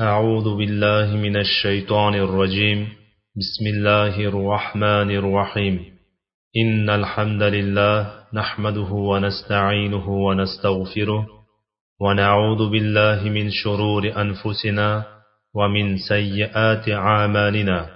أعوذ 0.00 0.56
بالله 0.56 1.16
من 1.16 1.36
الشيطان 1.36 2.14
الرجيم. 2.14 2.88
بسم 3.36 3.66
الله 3.66 4.20
الرحمن 4.20 5.10
الرحيم. 5.10 5.84
إن 6.56 6.90
الحمد 6.90 7.42
لله 7.42 8.10
نحمده 8.34 8.90
ونستعينه 8.92 10.08
ونستغفره 10.08 11.26
ونعوذ 12.00 12.70
بالله 12.70 13.28
من 13.30 13.50
شرور 13.50 14.12
أنفسنا 14.16 15.04
ومن 15.54 15.96
سيئات 15.96 16.88
أعمالنا. 16.88 17.90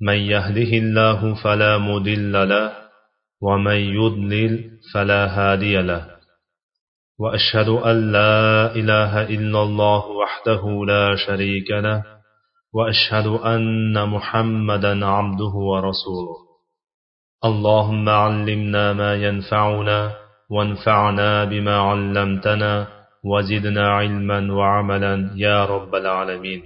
من 0.00 0.18
يهده 0.18 0.72
الله 0.78 1.34
فلا 1.34 1.78
مضل 1.78 2.48
له 2.48 2.72
ومن 3.42 3.76
يضلل 3.76 4.70
فلا 4.94 5.26
هادي 5.26 5.82
له. 5.82 6.15
واشهد 7.19 7.69
ان 7.69 8.11
لا 8.11 8.75
اله 8.79 9.13
الا 9.35 9.59
الله 9.63 10.03
وحده 10.21 10.63
لا 10.91 11.15
شريك 11.25 11.69
له 11.71 12.03
واشهد 12.73 13.27
ان 13.27 14.09
محمدا 14.09 15.05
عبده 15.05 15.53
ورسوله 15.71 16.37
اللهم 17.49 18.09
علمنا 18.09 18.93
ما 18.93 19.11
ينفعنا 19.15 19.99
وانفعنا 20.49 21.45
بما 21.45 21.75
علمتنا 21.77 22.87
وزدنا 23.23 23.85
علما 23.89 24.53
وعملا 24.53 25.31
يا 25.35 25.65
رب 25.65 25.95
العالمين 25.95 26.61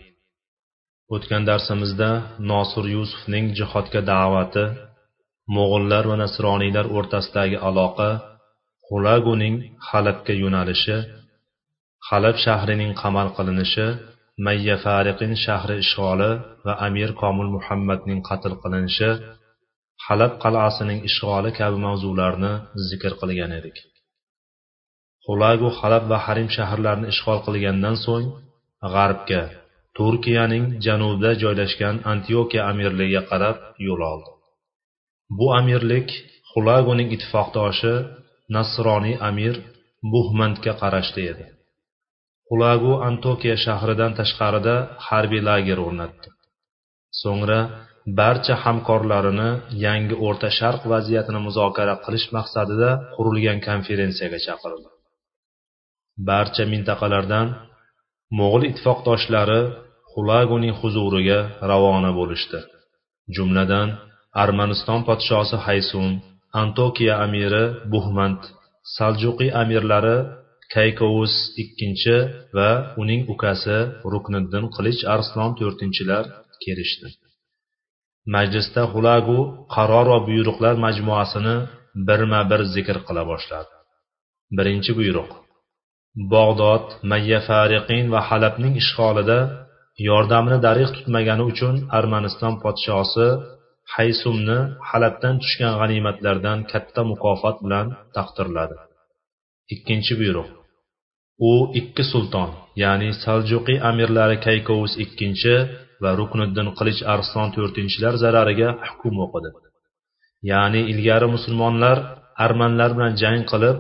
o'tgan 1.16 1.44
darsimizda 1.50 2.10
nosir 2.52 2.86
yusufning 2.96 3.46
jihodga 3.58 4.02
da'vati 4.12 4.64
mo'g'illar 5.56 6.04
va 6.12 6.16
nasroniylar 6.24 6.86
o'rtasidagi 6.98 7.58
aloqa 7.70 8.10
xulaguning 8.91 9.57
halabga 9.89 10.35
yo'nalishi 10.43 10.97
halab 12.09 12.37
shahrining 12.45 12.93
qamal 13.03 13.29
qilinishi 13.37 13.87
mayya 14.45 14.77
fariqin 14.85 15.33
shahri 15.45 15.77
ishg'oli 15.85 16.31
va 16.67 16.73
amir 16.87 17.11
komil 17.23 17.49
muhammadning 17.57 18.21
qatl 18.29 18.53
qilinishi 18.63 19.11
halab 20.07 20.33
qal'asining 20.45 21.01
ishg'oli 21.09 21.51
kabi 21.61 21.79
mavzularni 21.87 22.53
zikr 22.89 23.13
qilgan 23.21 23.53
edik. 23.59 23.77
Xulagu 25.25 25.69
halab 25.81 26.05
va 26.11 26.19
harim 26.27 26.49
shaharlarini 26.57 27.09
ishg'ol 27.15 27.39
qilgandan 27.47 27.97
so'ng 28.05 28.27
g'arbga 28.95 29.43
turkiyaning 29.97 30.65
janubida 30.85 31.31
joylashgan 31.43 31.97
antiokiya 32.13 32.63
amirligiga 32.71 33.23
qarab 33.31 33.57
yo'l 33.87 34.03
oldi. 34.13 34.31
Bu 35.39 35.47
amirlik 35.61 36.09
xulaguning 36.51 37.09
ittifoqdoshi 37.17 37.95
nasroniy 38.57 39.17
amir 39.29 39.55
buhmandga 40.13 40.73
qarashli 40.83 41.23
edi. 41.33 41.47
Xulagu 42.49 42.93
antokiya 43.09 43.57
shahridan 43.65 44.13
tashqarida 44.21 44.75
harbiy 45.09 45.43
lager 45.49 45.79
o'rnatdi. 45.87 46.29
So'ngra 47.23 47.61
barcha 48.21 48.55
hamkorlarini 48.65 49.51
yangi 49.87 50.17
o'rta 50.27 50.49
sharq 50.59 50.83
vaziyatini 50.93 51.41
muzokara 51.47 51.95
qilish 52.05 52.27
maqsadida 52.37 52.91
qurilgan 53.15 53.59
konferensiyaga 53.69 54.39
chaqirdi 54.47 54.89
barcha 56.29 56.65
mintaqalardan 56.73 57.47
mo'g'ul 58.39 58.63
ittifoqdoshlari 58.71 59.61
xulaguning 60.13 60.75
huzuriga 60.81 61.41
ravona 61.71 62.11
bo'lishdi. 62.19 62.61
Jumladan 63.37 63.89
armaniston 64.43 65.01
podshosi 65.09 65.57
haysun 65.67 66.11
antokiya 66.63 67.15
amiri 67.25 67.65
buhmand 67.93 68.41
saljuqiy 68.97 69.51
amirlari 69.63 70.17
kaykovus 70.75 71.35
ikkinchi 71.63 72.17
va 72.57 72.71
uning 73.03 73.23
ukasi 73.35 73.79
rukniddin 74.13 74.65
qilich 74.75 75.01
arslon 75.15 75.51
to'rtinchilar 75.59 76.25
kelishdi. 76.63 77.09
Majlisda 78.35 78.83
xulagu 78.93 79.39
qaror 79.75 80.07
va 80.13 80.19
buyruqlar 80.29 80.75
majmuasini 80.87 81.57
birma 82.09 82.41
bir 82.51 82.61
zikr 82.75 82.97
qila 83.07 83.23
boshladi. 83.31 83.73
Birinchi 84.57 84.93
buyruq. 84.99 85.31
Bog'dod 86.33 86.85
mayya 87.11 87.41
fariqin 87.49 88.05
va 88.15 88.21
halabning 88.29 88.75
ishg'olida 88.83 89.39
yordamini 90.09 90.59
darig' 90.67 90.93
tutmagani 90.97 91.45
uchun 91.53 91.75
armaniston 91.99 92.55
podshosi 92.63 93.29
haysumni 93.95 94.59
halabdan 94.89 95.35
tushgan 95.43 95.75
g'animatlardan 95.81 96.59
katta 96.73 97.03
mukofot 97.11 97.57
bilan 97.65 97.87
taqdirladi. 98.17 98.77
Ikkinchi 99.75 100.15
buyruq. 100.21 100.49
U 101.51 101.53
ikki 101.81 102.05
sulton 102.13 102.51
ya'ni 102.83 103.09
saljuqiy 103.25 103.79
amirlari 103.91 104.37
kaykovus 104.47 104.95
ikkinchi 105.05 105.55
va 106.03 106.11
rukniddin 106.21 106.69
qilich 106.79 107.01
arslon 107.15 107.49
to'rtinchilar 107.55 108.15
zarariga 108.23 108.69
hukm 108.89 109.15
o'qidi. 109.25 109.51
Ya'ni 110.51 110.81
ilgari 110.93 111.29
musulmonlar 111.35 111.97
armanlar 112.45 112.91
bilan 112.97 113.15
jang 113.23 113.43
qilib 113.53 113.77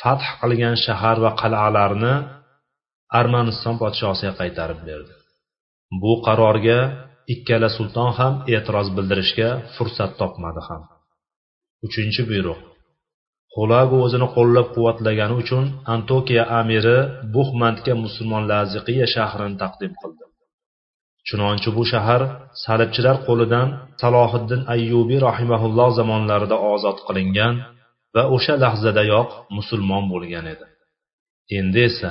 fath 0.00 0.26
qilgan 0.40 0.76
shahar 0.84 1.16
va 1.24 1.30
qal'alarni 1.40 2.14
armaniston 3.20 3.74
podshosiga 3.82 4.32
qaytarib 4.40 4.80
berdi. 4.88 5.12
Bu 6.02 6.12
qarorga 6.26 6.78
ikkala 7.34 7.68
sulton 7.76 8.10
ham 8.18 8.34
e'tiroz 8.54 8.88
bildirishga 8.96 9.48
fursat 9.74 10.12
topmadi 10.20 10.62
ham. 10.68 10.82
Uchinchi 11.86 12.22
buyruq. 12.30 12.60
Xulagu 13.54 13.96
o'zini 14.06 14.28
qo'llab 14.36 14.66
quvvatlagani 14.74 15.34
uchun 15.42 15.64
antokiya 15.94 16.44
amiri 16.60 16.98
buxmandga 17.34 17.94
musulmon 18.04 18.42
laziqiya 18.52 19.06
shahrini 19.14 19.56
taqdim 19.62 19.92
qildi. 20.00 20.24
Chunonchi 21.28 21.70
bu 21.76 21.82
shahar 21.92 22.22
salibchilar 22.64 23.16
qo'lidan 23.28 23.68
salohiddin 24.02 24.60
ayyubiy 24.74 25.20
rahimaulloh 25.28 25.88
zamonlarida 25.98 26.56
ozod 26.72 26.98
qilingan 27.06 27.54
va 28.14 28.22
o'sha 28.36 28.54
lahzadayoq 28.64 29.28
musulmon 29.56 30.04
bo'lgan 30.12 30.46
edi. 30.54 30.66
Endi 31.58 31.80
esa 31.90 32.10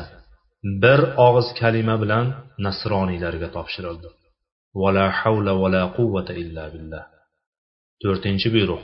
bir 0.84 1.00
og'iz 1.28 1.48
kalima 1.62 1.96
bilan 2.04 2.26
nasroniylarga 2.66 3.48
topshirildi. 3.56 4.10
ولا 4.82 5.12
حول 5.20 5.50
ولا 5.50 5.84
قوة 5.86 6.30
إلا 6.30 6.68
بالله 6.74 7.04
to'rtinchi 8.04 8.50
buyruq. 8.56 8.84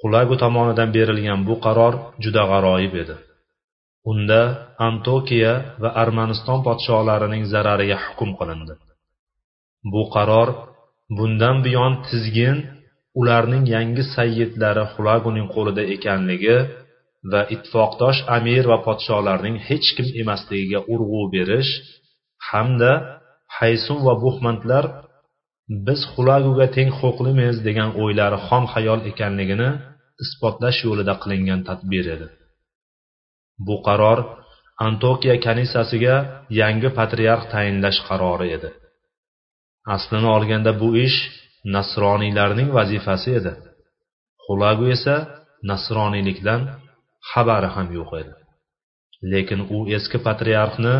Xulagu 0.00 0.34
tomonidan 0.42 0.88
berilgan 0.96 1.40
bu 1.48 1.54
qaror 1.64 1.94
juda 2.24 2.42
g'aroyib 2.50 2.94
edi. 3.02 3.16
Unda 4.10 4.40
antokiya 4.88 5.52
va 5.82 5.90
armaniston 6.02 6.60
podsholarining 6.66 7.44
zarariga 7.52 7.98
hukm 8.06 8.30
qilindi. 8.38 8.74
Bu 9.92 10.02
qaror 10.14 10.48
bundan 11.16 11.56
buyon 11.64 11.92
tizgin 12.08 12.56
ularning 13.20 13.64
yangi 13.74 14.04
sayyidlari 14.16 14.84
xulaguning 14.94 15.46
qo'lida 15.54 15.82
ekanligi 15.94 16.56
va 17.32 17.40
ittifoqdosh 17.54 18.20
amir 18.36 18.64
va 18.72 18.78
podsholarning 18.86 19.56
hech 19.68 19.88
kim 19.96 20.08
emasligiga 20.22 20.80
urg'u 20.94 21.22
berish 21.34 21.72
hamda 22.50 22.92
haysun 23.58 23.98
va 24.06 24.14
buhmandlar 24.24 24.84
biz 25.86 26.00
xulaguga 26.12 26.66
teng 26.76 26.90
huquqlimiz 26.98 27.56
degan 27.66 27.90
o'ylari 28.02 28.38
xom 28.46 28.64
xayol 28.74 29.00
ekanligini 29.10 29.70
isbotlash 30.24 30.78
yo'lida 30.86 31.14
qilingan 31.22 31.60
tadbir 31.68 32.04
edi. 32.14 32.26
Bu 33.66 33.76
qaror 33.86 34.18
antokiya 34.86 35.36
kanisasiga 35.46 36.16
yangi 36.60 36.88
patriarx 36.98 37.44
tayinlash 37.52 38.00
qarori 38.08 38.48
edi. 38.56 38.70
Aslini 39.94 40.28
olganda 40.36 40.72
bu 40.82 40.88
ish 41.06 41.18
nasroniylarning 41.76 42.68
vazifasi 42.78 43.30
edi. 43.40 43.52
Xulagu 44.44 44.84
esa 44.96 45.16
nasroniylikdan 45.70 46.60
xabari 47.30 47.68
ham 47.74 47.88
yo'q 47.98 48.10
edi. 48.22 48.32
Lekin 49.32 49.60
u 49.76 49.78
eski 49.96 50.18
patriarxni 50.26 50.96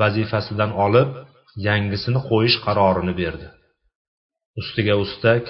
vazifasidan 0.00 0.70
olib 0.86 1.10
yangisini 1.68 2.20
qo'yish 2.30 2.56
qarorini 2.66 3.14
berdi. 3.22 3.46
Ustiga 4.60 4.94
ustak 5.04 5.44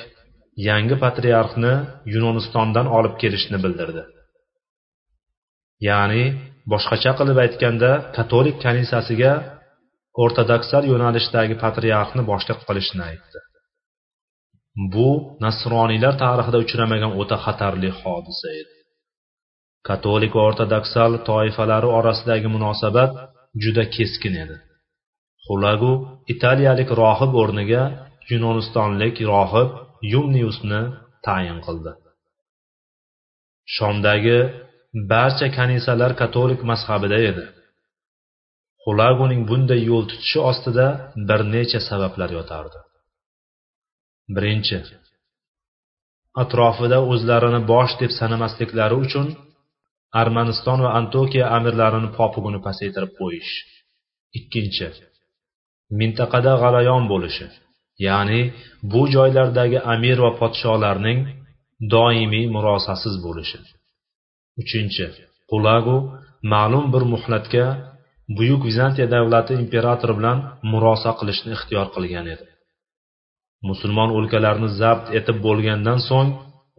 yangi 0.69 0.97
patriarxni 1.05 1.75
yunonistondan 2.15 2.87
olib 2.99 3.15
kelishni 3.23 3.59
bildirdi. 3.65 4.03
Ya'ni 5.89 6.25
boshqacha 6.73 7.13
qilib 7.19 7.39
aytganda 7.45 7.91
katolik 8.17 8.57
kanisasiga 8.65 9.33
o'rtodoksal 10.23 10.83
yo'nalishdagi 10.93 11.55
patriarxni 11.65 12.23
boshliq 12.31 12.61
qilishni 12.69 13.03
aytdi. 13.11 13.41
Bu 14.95 15.09
nasroniylar 15.45 16.15
tarixida 16.25 16.59
uchramagan 16.65 17.13
o'ta 17.21 17.37
xatarli 17.45 17.91
hodisa 18.01 18.49
edi. 18.61 18.75
Katolik 19.89 20.33
va 20.37 20.43
o'rtodoksal 20.49 21.13
toifalari 21.31 21.89
orasidagi 21.99 22.49
munosabat 22.57 23.13
juda 23.63 23.85
keskin 23.97 24.35
edi. 24.45 24.57
Xulagu 25.47 25.93
italiyalik 26.33 26.91
rohib 27.03 27.33
o'rniga 27.43 27.83
yunonistonlik 28.31 29.17
rohib 29.33 29.71
yumniusni 30.13 30.83
tayin 31.27 31.59
qildi. 31.67 31.93
Shomdagi 33.77 34.39
barcha 35.13 35.49
kanisalar 35.59 36.13
katolik 36.23 36.61
mazhabida 36.71 37.19
edi. 37.31 37.45
Xulaguning 38.85 39.43
bunday 39.51 39.81
yo'l 39.91 40.05
tutishi 40.11 40.41
ostida 40.51 40.87
bir 41.29 41.41
necha 41.55 41.81
sabablar 41.89 42.31
yotardi. 42.39 42.79
Birinchi 44.37 44.79
atrofida 46.43 46.99
o'zlarini 47.13 47.61
bosh 47.73 47.93
deb 48.03 48.13
sanamasliklari 48.21 48.97
uchun 49.05 49.27
armaniston 50.23 50.79
va 50.85 50.91
antokiya 51.01 51.47
amirlarini 51.57 52.11
popugini 52.19 52.61
pasaytirib 52.67 53.13
qo'yish. 53.21 53.53
Ikkinchi 54.39 54.87
mintaqada 56.01 56.53
g'alayon 56.63 57.05
bo'lishi 57.13 57.47
ya'ni 58.07 58.41
bu 58.93 59.03
joylardagi 59.15 59.79
amir 59.95 60.19
va 60.25 60.33
podsholarning 60.41 61.21
doimiy 61.95 62.47
murosasiz 62.55 63.15
bo'lishi. 63.27 63.59
Uchinchi 64.63 65.07
qulagu 65.51 65.97
ma'lum 66.53 66.85
bir 66.95 67.05
muhlatga 67.13 67.67
buyuk 68.37 68.63
vizantiya 68.69 69.07
davlati 69.15 69.53
imperatori 69.63 70.15
bilan 70.19 70.39
murosa 70.73 71.11
qilishni 71.19 71.51
ixtiyor 71.57 71.87
qilgan 71.95 72.27
edi. 72.35 72.47
Musulmon 73.69 74.11
o'lkalarni 74.19 74.69
zabt 74.81 75.07
etib 75.19 75.37
bo'lgandan 75.47 75.99
so'ng 76.09 76.31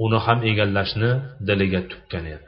uni 0.06 0.20
ham 0.26 0.40
egallashni 0.52 1.12
diliga 1.48 1.82
tukkan 1.92 2.26
edi. 2.36 2.48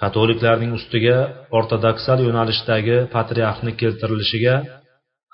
Katoliklarning 0.00 0.72
ustiga 0.78 1.18
ortodoksal 1.58 2.18
yo'nalishdagi 2.26 2.96
patriarxni 3.14 3.72
keltirilishiga 3.80 4.54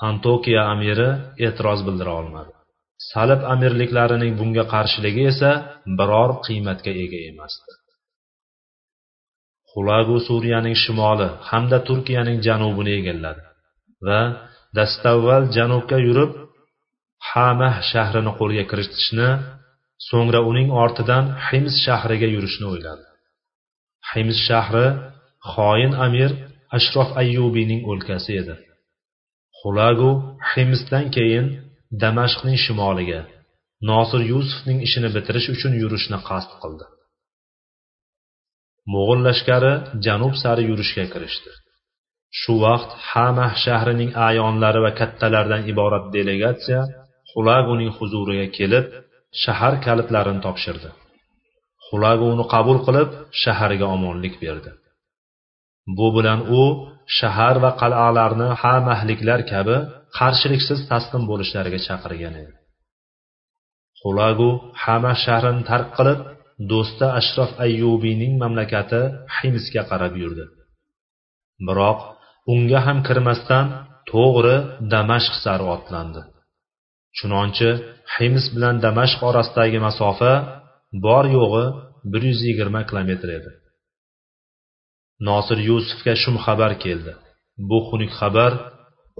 antokiya 0.09 0.63
amiri 0.73 1.11
e'tiroz 1.47 1.81
bildira 1.87 2.13
olmadi. 2.21 2.53
Salib 3.13 3.41
amirliklarining 3.53 4.33
bunga 4.41 4.65
qarshiligi 4.75 5.23
esa 5.33 5.51
biror 5.99 6.31
qiymatga 6.47 6.93
ega 7.05 7.21
emasdi 7.31 7.73
xulagu 9.73 10.17
suriyaning 10.29 10.77
shimoli 10.83 11.29
hamda 11.51 11.79
turkiyaning 11.89 12.39
janubini 12.47 12.93
egalladi 13.01 13.43
va 14.07 14.21
dastavval 14.79 15.43
janubga 15.57 15.99
yurib 16.07 16.33
hamah 17.31 17.75
shahrini 17.91 18.33
qo'lga 18.41 18.65
kiritishni 18.71 19.29
so'ngra 20.09 20.41
uning 20.51 20.69
ortidan 20.83 21.25
hims 21.47 21.75
shahriga 21.85 22.29
yurishni 22.35 22.67
o'yladi. 22.73 23.05
Hims 24.11 24.39
shahri 24.49 24.87
xoin 25.53 25.93
amir 26.07 26.31
ashrof 26.79 27.09
ayyubiyning 27.23 27.81
o'lkasi 27.91 28.31
edi. 28.41 28.55
Xulagu 29.61 30.11
himsdan 30.53 31.07
keyin 31.17 31.47
damashqning 32.03 32.59
shimoliga 32.65 33.21
nosir 33.89 34.23
yusufning 34.33 34.79
ishini 34.87 35.09
bitirish 35.17 35.49
uchun 35.55 35.73
yurishni 35.83 36.19
qasd 36.29 36.51
qildi. 36.63 36.87
Mo'g'ul 38.93 39.21
lashkari 39.29 39.73
janub 40.07 40.35
sari 40.43 40.63
yurishga 40.71 41.05
kirishdi. 41.13 41.51
Shu 42.41 42.55
vaqt 42.65 42.91
hamah 43.11 43.53
shahrining 43.65 44.11
ayonlari 44.29 44.81
va 44.87 44.93
kattalardan 45.01 45.63
iborat 45.73 46.05
delegatsiya 46.15 46.81
xulaguning 47.31 47.91
huzuriga 47.99 48.47
kelib 48.59 48.87
shahar 49.43 49.75
kalitlarini 49.87 50.41
topshirdi. 50.47 50.91
Xulagu 51.87 52.25
uni 52.35 52.45
qabul 52.55 52.79
qilib 52.87 53.11
shaharga 53.43 53.87
omonlik 53.97 54.35
berdi. 54.45 54.71
Bu 55.99 56.07
bilan 56.17 56.41
u 56.61 56.63
shahar 57.19 57.57
va 57.65 57.71
qal'alarni 57.83 58.49
hamahliklar 58.63 59.41
kabi 59.53 59.77
qarshiliksiz 60.19 60.81
taslim 60.91 61.23
bo'lishlariga 61.31 61.81
chaqirgan 61.87 62.35
edi. 62.43 62.55
Xulagu 64.01 64.51
hama 64.85 65.13
shahrini 65.25 65.63
tark 65.71 65.89
qilib 65.99 66.21
do'sti 66.71 67.07
ashrof 67.21 67.51
ayyubiyning 67.65 68.33
mamlakati 68.43 69.03
himsga 69.37 69.83
qarab 69.91 70.15
yurdi. 70.23 70.45
Biroq 71.67 71.99
unga 72.53 72.81
ham 72.87 72.99
kirmasdan 73.09 73.67
to'g'ri 74.11 74.57
damashq 74.93 75.35
sari 75.45 75.65
otlandi. 75.77 76.23
Chunonchi 77.17 77.71
hims 78.15 78.45
bilan 78.55 78.77
damashq 78.87 79.21
orasidagi 79.31 79.79
masofa 79.87 80.33
bor 81.05 81.25
yo'g'i 81.37 81.65
bir 82.13 82.23
yuz 82.31 82.41
yigirma 82.49 82.81
kilometr 82.89 83.29
edi. 83.39 83.51
Nosir 85.29 85.59
yusufga 85.69 86.15
shum 86.23 86.37
xabar 86.45 86.73
keldi. 86.85 87.13
Bu 87.69 87.79
xunuk 87.89 88.13
xabar 88.21 88.53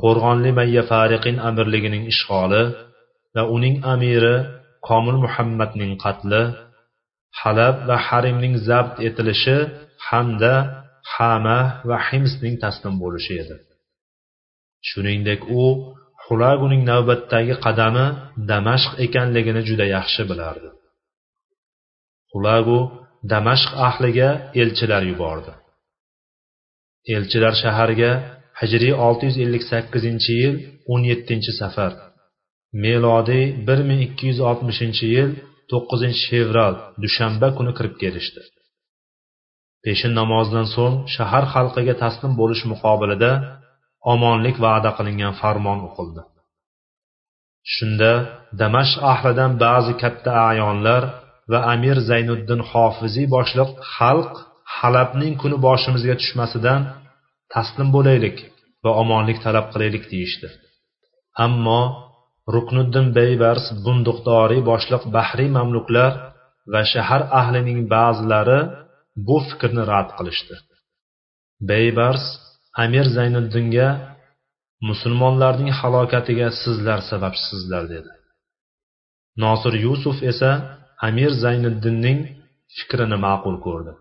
qo'rg'onli 0.03 0.51
mayya 0.59 0.83
fariqin 0.91 1.37
amirligining 1.49 2.05
ishg'oli 2.13 2.63
va 3.35 3.43
uning 3.57 3.77
amiri 3.95 4.37
komil 4.89 5.17
muhammadning 5.25 5.93
qatli 6.05 6.43
halab 7.41 7.77
va 7.89 7.97
harimning 8.07 8.55
zabt 8.69 8.97
etilishi 9.09 9.59
hamda 10.09 10.55
hama 11.15 11.59
va 11.89 11.99
himsning 12.09 12.55
taslim 12.65 12.95
bo'lishi 13.03 13.35
edi. 13.43 13.57
Shuningdek 14.89 15.41
u 15.63 15.65
xulaguning 16.25 16.83
navbatdagi 16.91 17.55
qadami 17.67 18.07
damashq 18.51 18.93
ekanligini 19.07 19.63
juda 19.69 19.87
yaxshi 19.97 20.23
bilardi. 20.31 20.69
Xulagu 22.31 22.79
damashq 23.33 23.71
ahliga 23.89 24.29
elchilar 24.61 25.03
yubordi. 25.13 25.53
Elchilar 27.17 27.55
shaharga 27.63 28.11
hijriy 28.61 28.95
658 29.09 30.29
yil 30.41 30.55
17 30.87 31.53
safar. 31.61 31.93
Melodiy 32.85 33.45
1260 33.69 35.03
yil 35.15 35.31
9 35.73 36.31
fevral 36.31 36.75
dushanba 37.03 37.49
kuni 37.57 37.73
kirib 37.79 37.95
kelishdi. 38.03 38.43
Peshin 39.85 40.13
namozidan 40.21 40.67
so'ng 40.75 40.97
shahar 41.15 41.45
xalqiga 41.55 41.95
taslim 42.03 42.33
bo'lish 42.41 42.63
muqobilida 42.73 43.33
omonlik 44.13 44.57
va'da 44.67 44.91
qilingan 44.99 45.35
farmon 45.41 45.79
o'qildi. 45.89 46.23
Shunda 47.75 48.13
damash 48.61 48.95
ahlidan 49.13 49.53
ba'zi 49.65 49.93
katta 50.03 50.31
ayonlar 50.51 51.03
va 51.51 51.59
amir 51.75 51.97
zaynuddin 52.11 52.61
hofiziy 52.71 53.27
boshliq 53.37 53.71
xalq 53.95 54.33
halabning 54.79 55.35
kuni 55.43 55.57
boshimizga 55.67 56.15
tushmasidan 56.21 56.81
taslim 57.55 57.89
bo'laylik 57.97 58.37
va 58.85 58.91
omonlik 59.03 59.39
talab 59.45 59.67
qilaylik 59.73 60.05
deyishdi. 60.13 60.49
Ammo 61.47 61.83
ruknuddin 62.55 63.07
beybars 63.19 63.65
bunduqdoriy 63.85 64.63
boshliq 64.71 65.03
bahriy 65.17 65.51
mamluklar 65.59 66.13
va 66.73 66.83
shahar 66.93 67.23
ahlining 67.41 67.81
ba'zilari 67.95 68.61
bu 69.27 69.37
fikrni 69.49 69.83
rad 69.93 70.09
qilishdi. 70.19 70.55
Beybars 71.71 72.25
amir 72.85 73.07
zayniddinga 73.17 73.89
musulmonlarning 74.89 75.71
halokatiga 75.81 76.49
sizlar 76.63 77.01
sababchisizlar 77.11 77.85
dedi. 77.95 78.11
Nosir 79.45 79.75
yusuf 79.87 80.17
esa 80.33 80.51
amir 81.09 81.31
zayniddinning 81.45 82.19
fikrini 82.77 83.19
ma'qul 83.27 83.57
ko'rdi. 83.67 83.93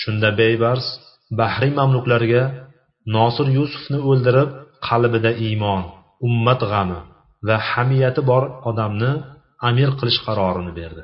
Shunda 0.00 0.30
beybars 0.40 0.86
bahriy 1.40 1.72
mamluklarga 1.80 2.42
nosir 3.16 3.46
yusufni 3.58 3.98
o'ldirib 4.10 4.50
qalbida 4.88 5.30
iymon 5.46 5.82
ummat 6.26 6.60
g'ami 6.72 7.00
va 7.48 7.56
hamiyati 7.70 8.22
bor 8.30 8.44
odamni 8.70 9.12
amir 9.68 9.90
qilish 9.98 10.20
qarorini 10.26 10.72
berdi. 10.80 11.02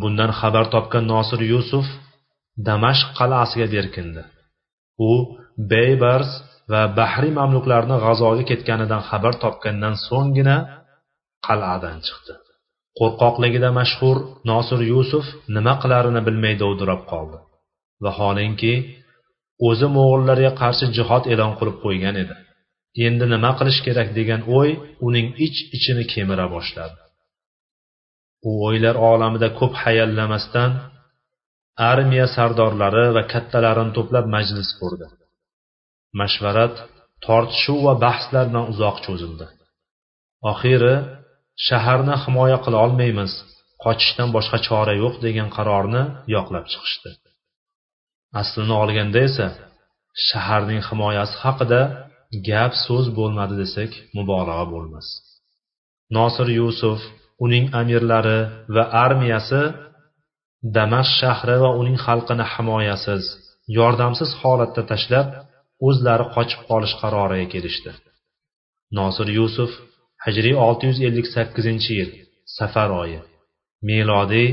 Bundan 0.00 0.30
xabar 0.40 0.66
topgan 0.74 1.04
nosir 1.14 1.40
yusuf 1.52 1.86
damashq 2.68 3.08
qal'asiga 3.18 3.66
berkindi 3.74 4.22
u 5.10 5.12
beybars 5.72 6.30
va 6.72 6.82
bahriy 6.98 7.32
mamluklarni 7.40 7.96
g'azoga 8.04 8.44
ketganidan 8.50 9.02
xabar 9.10 9.34
topgandan 9.44 9.94
so'nggina 10.06 10.56
qal'adan 11.46 11.98
chiqdi. 12.06 12.34
Qo'rqoqligida 12.98 13.70
mashhur 13.80 14.16
nosir 14.50 14.80
yusuf 14.92 15.26
nima 15.56 15.74
qilarini 15.82 16.20
bilmay 16.26 16.54
dovdirab 16.62 17.02
qoldi. 17.12 17.38
Vaholanki 18.04 18.74
o'zi 19.68 19.86
mo'g'ullarga 19.96 20.52
qarshi 20.62 20.86
jihod 20.96 21.24
e'lon 21.32 21.52
qilib 21.58 21.76
qo'ygan 21.84 22.16
edi. 22.22 22.34
Endi 23.06 23.24
nima 23.34 23.50
qilish 23.58 23.80
kerak 23.86 24.08
degan 24.18 24.42
o'y 24.58 24.70
uning 25.06 25.26
ich 25.46 25.58
ichini 25.76 26.04
kemira 26.12 26.46
boshladi. 26.54 26.98
U 28.48 28.50
o'ylar 28.68 28.96
olamida 29.10 29.48
ko'p 29.58 29.72
hayallamasdan 29.82 30.70
armiya 31.90 32.26
sardorlari 32.36 33.06
va 33.16 33.22
kattalarini 33.32 33.92
to'plab 33.96 34.26
majlis 34.36 34.70
qurdi. 34.80 35.06
Mashvarat 36.20 36.74
tortishuv 37.26 37.78
va 37.86 37.94
bahslar 38.06 38.44
bilan 38.50 38.66
uzoq 38.72 38.96
cho'zildi. 39.06 39.46
Oxiri 40.52 40.94
shaharni 41.66 42.16
himoya 42.24 42.58
qila 42.64 42.78
olmaymiz 42.86 43.32
qochishdan 43.84 44.28
boshqa 44.36 44.58
chora 44.66 44.94
yo'q 45.02 45.14
degan 45.26 45.48
qarorni 45.56 46.02
yoqlab 46.34 46.64
chiqishdi. 46.72 47.10
Aslini 48.40 48.74
olganda 48.82 49.20
esa 49.28 49.46
shaharning 50.28 50.82
himoyasi 50.88 51.36
haqida 51.44 51.80
gap 52.48 52.72
so'z 52.84 53.06
bo'lmadi 53.18 53.54
desak 53.62 53.90
mubolag'a 54.16 54.66
bo'lmas. 54.74 55.06
Nosir 56.16 56.48
yusuf 56.60 57.00
uning 57.44 57.64
amirlari 57.80 58.40
va 58.74 58.84
armiyasi 59.04 59.62
damashq 60.76 61.12
shahri 61.20 61.56
va 61.64 61.70
uning 61.80 61.98
xalqini 62.06 62.46
himoyasiz 62.54 63.22
yordamsiz 63.78 64.30
holatda 64.40 64.82
tashlab 64.90 65.28
o'zlari 65.88 66.24
qochib 66.34 66.60
qolish 66.68 66.94
qaroriga 67.02 67.46
kelishdi. 67.54 67.90
Nosir 68.98 69.28
yusuf 69.38 69.70
hijriy 70.24 70.54
658 70.68 71.90
yil 71.98 72.10
safar 72.58 72.90
oyi 73.02 73.20
melodiy 73.88 74.48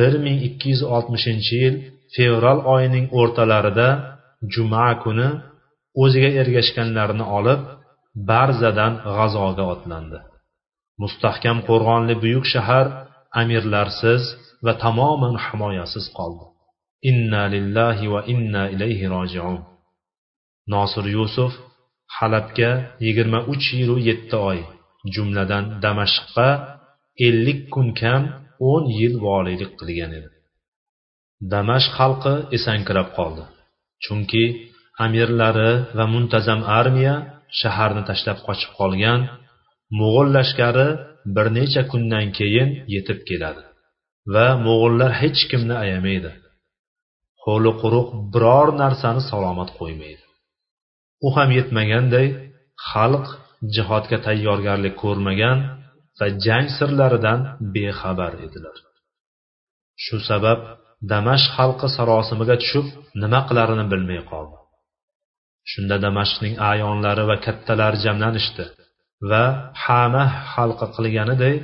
1260 0.00 1.52
yil 1.62 1.74
fevral 2.14 2.60
oyining 2.74 3.06
o'rtalarida 3.20 3.88
juma 4.54 4.88
kuni 5.02 5.28
o'ziga 6.02 6.30
ergashganlarni 6.40 7.24
olib 7.38 7.60
barzadan 8.30 8.92
g'azoga 9.16 9.64
otlandi. 9.74 10.18
Mustahkam 11.02 11.58
qo'rg'onli 11.68 12.14
buyuk 12.22 12.46
shahar 12.54 12.86
amirlarsiz 13.40 14.22
va 14.64 14.72
tamoman 14.84 15.34
himoyasiz 15.44 16.06
qoldi. 16.18 16.44
Inna 17.10 17.42
lillahi 17.54 18.06
va 18.14 18.20
inna 18.32 18.62
ilayhi 18.74 19.06
rojiun. 19.14 19.58
Nosir 20.74 21.04
yusuf 21.16 21.52
halabga 22.16 22.70
yigirma 23.06 23.40
uch 23.52 23.66
yilu 23.78 23.96
yetti 24.08 24.36
oy 24.50 24.58
jumladan 25.14 25.64
damashqqa 25.84 26.48
ellik 27.26 27.60
kun 27.74 27.88
kam 28.00 28.22
o'n 28.70 28.84
yil 28.98 29.14
voliylik 29.26 29.72
qilgan 29.80 30.12
edi. 30.18 30.35
Damashq 31.52 31.92
xalqi 31.98 32.34
esankirab 32.56 33.08
qoldi. 33.18 33.44
Chunki 34.04 34.44
amirlari 35.04 35.72
va 35.96 36.04
muntazam 36.14 36.60
armiya 36.78 37.14
shaharni 37.60 38.02
tashlab 38.08 38.38
qochib 38.46 38.72
qolgan 38.80 39.20
mo'g'ul 39.98 40.28
lashkari 40.36 40.88
bir 41.34 41.46
necha 41.58 41.82
kundan 41.92 42.26
keyin 42.38 42.68
yetib 42.94 43.18
keladi 43.28 43.62
va 44.34 44.46
mo'g'ullar 44.66 45.10
hech 45.20 45.40
kimni 45.50 45.74
ayamaydi. 45.84 46.32
Qo'li 47.44 47.72
quruq 47.82 48.08
biror 48.32 48.68
narsani 48.82 49.22
salomat 49.30 49.70
qo'ymaydi. 49.78 50.24
U 51.26 51.28
ham 51.36 51.50
yetmaganday 51.58 52.26
xalq 52.90 53.26
jihodga 53.74 54.18
tayyorgarlik 54.26 54.94
ko'rmagan 55.02 55.58
va 56.18 56.26
jang 56.44 56.66
sirlaridan 56.76 57.40
bexabar 57.74 58.32
edilar. 58.46 58.76
Shu 60.04 60.16
sabab 60.28 60.60
damashq 61.12 61.50
xalqi 61.56 61.88
sarosimiga 61.96 62.56
tushib 62.62 62.86
nima 63.22 63.40
qilarini 63.48 63.84
bilmay 63.92 64.20
qoldi. 64.30 64.56
Shunda 65.70 65.96
damashqning 66.06 66.54
ayonlari 66.72 67.24
va 67.30 67.36
kattalari 67.46 67.98
jamlanishdi 68.06 68.64
va 69.30 69.44
hamah 69.84 70.30
xalqi 70.52 70.86
qilganiday 70.96 71.54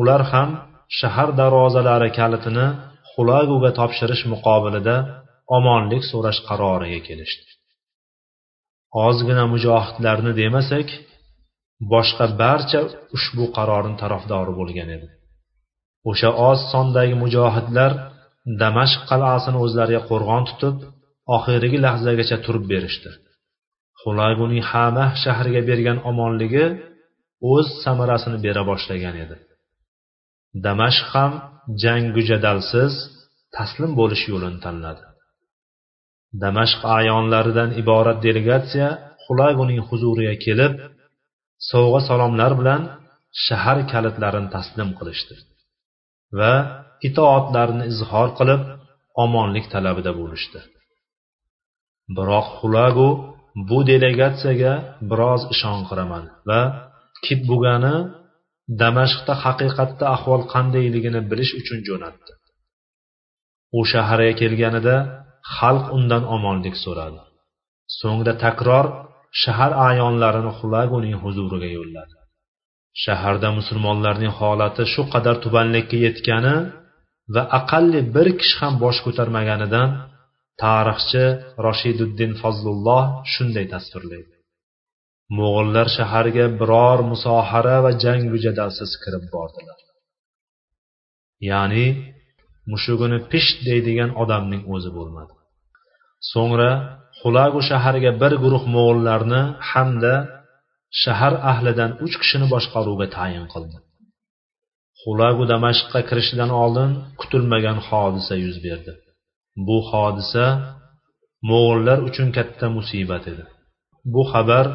ular 0.00 0.22
ham 0.32 0.48
shahar 0.98 1.28
darvozalari 1.40 2.10
kalitini 2.18 2.66
xulaguga 3.10 3.70
topshirish 3.78 4.24
muqobilida 4.32 4.96
omonlik 5.56 6.02
so'rash 6.10 6.40
qaroriga 6.48 7.00
kelishdi. 7.08 7.48
Ozgina 9.06 9.44
mujohidlarni 9.52 10.32
demasak 10.42 10.88
boshqa 11.92 12.26
barcha 12.42 12.80
ushbu 13.16 13.44
qarorning 13.56 13.96
tarafdori 14.02 14.52
bo'lgan 14.60 14.88
edi. 14.96 15.08
O'sha 16.10 16.30
oz 16.50 16.60
sondagi 16.72 17.14
mujohidlar 17.22 17.92
damashq 18.62 19.00
qal'asini 19.10 19.58
o'zlariga 19.64 20.02
qo'rg'on 20.10 20.44
tutib 20.50 20.76
oxirgi 21.36 21.78
lahzagacha 21.86 22.36
turib 22.44 22.64
berishdi. 22.72 23.10
Xulaguning 24.02 24.64
hamah 24.70 25.10
shahriga 25.24 25.62
bergan 25.70 25.98
omonligi 26.10 26.66
o'z 27.52 27.66
samarasini 27.84 28.38
bera 28.46 28.62
boshlagan 28.70 29.14
edi. 29.24 29.36
Damashq 30.66 31.06
ham 31.14 31.32
jangu 31.82 32.22
jadalsiz 32.30 32.92
taslim 33.56 33.90
bo'lish 34.00 34.24
yo'lini 34.32 34.58
tanladi. 34.66 35.04
Damashq 36.42 36.80
ayonlaridan 36.98 37.70
iborat 37.82 38.18
delegatsiya 38.26 38.88
xulaguning 39.24 39.80
huzuriga 39.88 40.34
kelib 40.44 40.74
sovg'a 41.70 42.00
salomlar 42.08 42.52
bilan 42.60 42.82
shahar 43.46 43.78
kalitlarini 43.92 44.48
taslim 44.56 44.88
qilishdi 44.98 45.34
va 46.38 46.54
itoatlarini 47.08 47.84
izhor 47.92 48.28
qilib 48.38 48.62
omonlik 49.24 49.66
talabida 49.74 50.12
bo'lishdi. 50.20 50.60
Biroq 52.16 52.46
xulagu 52.58 53.08
bu 53.68 53.78
delegatsiyaga 53.90 54.74
biroz 55.10 55.42
ishonqiraman 55.54 56.24
va 56.48 56.60
kitbugani 57.26 57.96
damashqda 58.80 59.32
haqiqatda 59.44 60.04
ahvol 60.16 60.42
qandayligini 60.52 61.20
bilish 61.30 61.52
uchun 61.60 61.78
jo'natdi. 61.88 62.32
U 63.78 63.80
shaharga 63.92 64.32
kelganida 64.40 64.96
xalq 65.56 65.84
undan 65.96 66.22
omonlik 66.36 66.76
so'radi. 66.84 67.20
So'ngra 68.00 68.34
takror 68.44 68.86
shahar 69.42 69.72
ayonlarini 69.88 70.52
xulaguning 70.58 71.16
huzuriga 71.22 71.68
yo'lladi. 71.78 72.16
Shaharda 73.04 73.48
musulmonlarning 73.58 74.32
holati 74.38 74.82
shu 74.92 75.02
qadar 75.12 75.36
tubanlikka 75.44 75.96
yetgani 76.06 76.56
va 77.34 77.42
aqalli 77.58 78.00
bir 78.14 78.28
kishi 78.40 78.56
ham 78.62 78.74
bosh 78.84 78.98
ko'tarmaganidan 79.06 79.88
tarixchi 80.62 81.24
roshiduddin 81.66 82.32
fazlulloh 82.42 83.02
shunday 83.32 83.66
tasvirlaydi 83.74 84.34
mo'g'illar 85.38 85.86
shaharga 85.96 86.46
biror 86.60 86.98
musohara 87.12 87.76
va 87.84 87.90
jangu 88.04 88.36
jadalsiz 88.44 88.90
kirib 89.02 89.24
bordilar. 89.34 89.78
Ya'ni 91.50 91.86
mushugini 92.72 93.18
pisht 93.30 93.56
deydigan 93.68 94.10
odamning 94.22 94.62
o'zi 94.74 94.90
bo'lmadi. 94.98 95.34
So'ngra 96.32 96.70
xulagu 97.20 97.60
shaharga 97.70 98.10
bir 98.22 98.32
guruh 98.42 98.64
mo'g'ullarni 98.74 99.42
hamda 99.70 100.14
shahar 101.02 101.34
ahlidan 101.52 101.90
uch 102.04 102.14
kishini 102.22 102.46
boshqaruvga 102.54 103.06
tayin 103.16 103.46
qildi. 103.52 103.76
Xulagu 105.02 105.44
damashqqa 105.52 106.00
kirishidan 106.08 106.50
oldin 106.62 106.90
kutilmagan 107.20 107.78
hodisa 107.88 108.34
yuz 108.44 108.56
berdi. 108.66 108.92
Bu 109.66 109.78
hodisa 109.90 110.44
mo'g'ullar 111.48 111.98
uchun 112.08 112.28
katta 112.36 112.66
musibat 112.76 113.24
edi. 113.32 113.44
Bu 114.12 114.22
xabar 114.32 114.66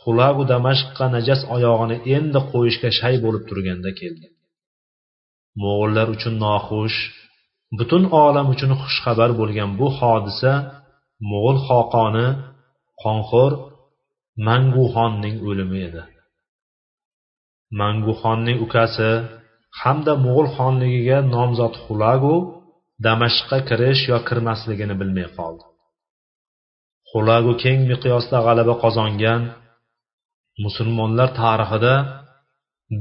xulagu 0.00 0.42
damashqqa 0.52 1.06
najas 1.16 1.40
oyog'ini 1.56 1.96
endi 2.16 2.40
qo'yishga 2.52 2.90
shay 2.98 3.14
bo'lib 3.24 3.42
turganda 3.48 3.90
keldi. 4.00 4.26
Mo'g'ullar 5.62 6.06
uchun 6.16 6.34
noxush 6.46 6.98
butun 7.78 8.02
olam 8.24 8.46
uchun 8.54 8.70
xushxabar 8.82 9.30
bo'lgan 9.40 9.70
bu 9.80 9.86
hodisa 9.98 10.52
mo'g'ul 11.30 11.58
xoqoni 11.68 12.28
qonxo'r 13.02 13.52
manguxonning 14.48 15.36
o'limi 15.48 15.78
edi. 15.88 16.02
Manguxonning 17.80 18.58
ukasi 18.66 19.10
hamda 19.82 20.12
mo'g'ul 20.24 20.48
xonligiga 20.56 21.18
nomzod 21.34 21.74
xulagu 21.84 22.36
damashqqa 23.04 23.58
kirish 23.68 24.02
yo 24.10 24.18
kirmasligini 24.28 24.94
bilmay 25.00 25.28
qoldi. 25.38 25.64
Xulagu 27.10 27.52
keng 27.62 27.80
miqyosda 27.90 28.38
g'alaba 28.46 28.74
qozongan 28.84 29.42
musulmonlar 30.64 31.28
tarixida 31.40 31.94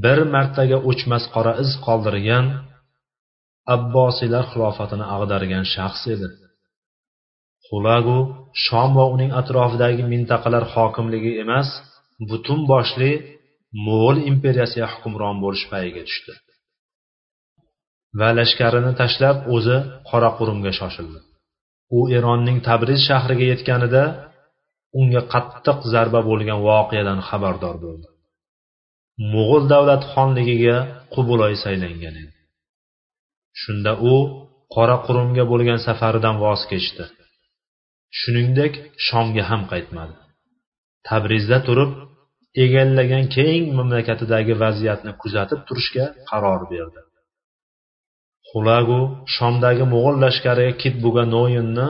bir 0.04 0.20
martaga 0.36 0.78
o'chmas 0.90 1.24
qora 1.34 1.54
iz 1.64 1.72
qoldirgan 1.86 2.46
abbosiylar 3.76 4.44
xilofatini 4.52 5.06
ag'dargan 5.16 5.66
shaxs 5.74 6.04
edi. 6.16 6.28
Xulagu 7.68 8.20
shom 8.66 8.90
va 8.98 9.06
uning 9.16 9.32
atrofidagi 9.42 10.04
mintaqalar 10.14 10.64
hokimligi 10.74 11.32
emas 11.44 11.70
butun 12.30 12.60
boshli 12.72 13.12
mo'g'ul 13.86 14.18
imperiyasiga 14.32 14.88
hukmron 14.94 15.36
bo'lish 15.44 15.66
payiga 15.72 16.04
tushdi. 16.10 16.34
Va 18.20 18.30
lashkarini 18.40 18.92
tashlab 19.02 19.38
o'zi 19.56 19.78
qoraqurumga 20.10 20.72
shoshildi. 20.80 21.20
U 21.98 22.00
eronning 22.18 22.58
tabriz 22.68 23.00
shahriga 23.10 23.46
yetganida 23.54 24.04
unga 25.00 25.22
qattiq 25.34 25.80
zarba 25.94 26.20
bo'lgan 26.30 26.60
voqeadan 26.70 27.20
xabardor 27.28 27.76
bo'ldi. 27.86 28.08
Mo'g'ul 29.34 29.64
davlat 29.74 30.04
xonligiga 30.14 30.78
qubuloy 31.14 31.54
saylangan 31.64 32.16
edi. 32.22 32.34
Shunda 33.62 33.92
u 34.12 34.16
qoraqurumga 34.76 35.44
bo'lgan 35.52 35.80
safaridan 35.88 36.36
voz 36.46 36.62
kechdi. 36.72 37.06
Shuningdek 38.20 38.74
shomga 39.08 39.44
ham 39.50 39.62
qaytmadi. 39.72 40.16
Tabrizda 41.10 41.58
turib 41.68 41.92
egallagan 42.64 43.26
keng 43.36 43.64
mamlakatidagi 43.78 44.54
vaziyatni 44.64 45.12
kuzatib 45.22 45.60
turishga 45.68 46.06
qaror 46.30 46.62
berdi. 46.74 47.02
Xulagu 48.56 49.00
shomdagi 49.36 49.86
mo'g'ul 49.94 50.16
lashkariga 50.26 50.74
kitbuga 50.82 51.24
noyinni 51.36 51.88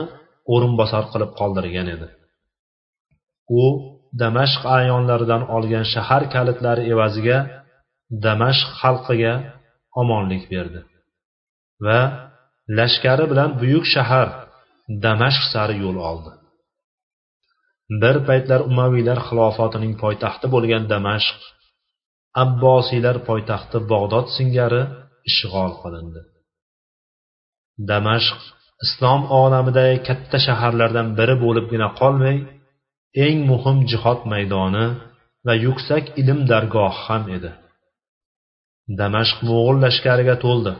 o'rinbosar 0.54 1.04
qilib 1.12 1.30
qoldirgan 1.40 1.88
edi. 1.94 2.08
U 3.60 3.62
damashq 4.22 4.62
ayonlaridan 4.78 5.42
olgan 5.56 5.86
shahar 5.94 6.22
kalitlari 6.34 6.82
evaziga 6.92 7.38
damashq 8.26 8.68
xalqiga 8.80 9.34
omonlik 10.00 10.44
berdi 10.52 10.80
va 11.86 12.00
lashkari 12.78 13.24
bilan 13.32 13.50
buyuk 13.60 13.86
shahar 13.94 14.28
damashq 15.06 15.44
sari 15.52 15.76
yo'l 15.84 15.98
oldi. 16.10 16.32
Bir 18.02 18.16
paytlar 18.28 18.60
umaviylar 18.70 19.18
xilofotining 19.28 19.94
poytaxti 20.02 20.46
bo'lgan 20.54 20.82
damashq 20.92 21.38
abbosiylar 22.44 23.16
poytaxti 23.28 23.78
bog'dod 23.92 24.26
singari 24.36 24.82
ishg'ol 25.30 25.72
qilindi. 25.82 26.20
Damashq 27.90 28.40
islom 28.84 29.22
olamidagi 29.40 29.96
katta 30.08 30.38
shaharlardan 30.46 31.08
biri 31.18 31.36
bo'libgina 31.44 31.88
qolmay 32.00 32.36
eng 33.26 33.38
muhim 33.50 33.78
jihod 33.90 34.20
maydoni 34.32 34.86
va 35.46 35.54
yuksak 35.66 36.04
ilm 36.20 36.40
dargohi 36.50 36.98
ham 37.04 37.24
edi. 37.36 37.50
Damashq 39.00 39.38
mo'g'ul 39.48 39.76
lashkariga 39.84 40.36
to'ldi. 40.44 40.72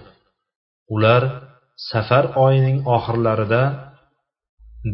Ular 0.94 1.22
safar 1.90 2.24
oyining 2.44 2.78
oxirlarida 2.96 3.62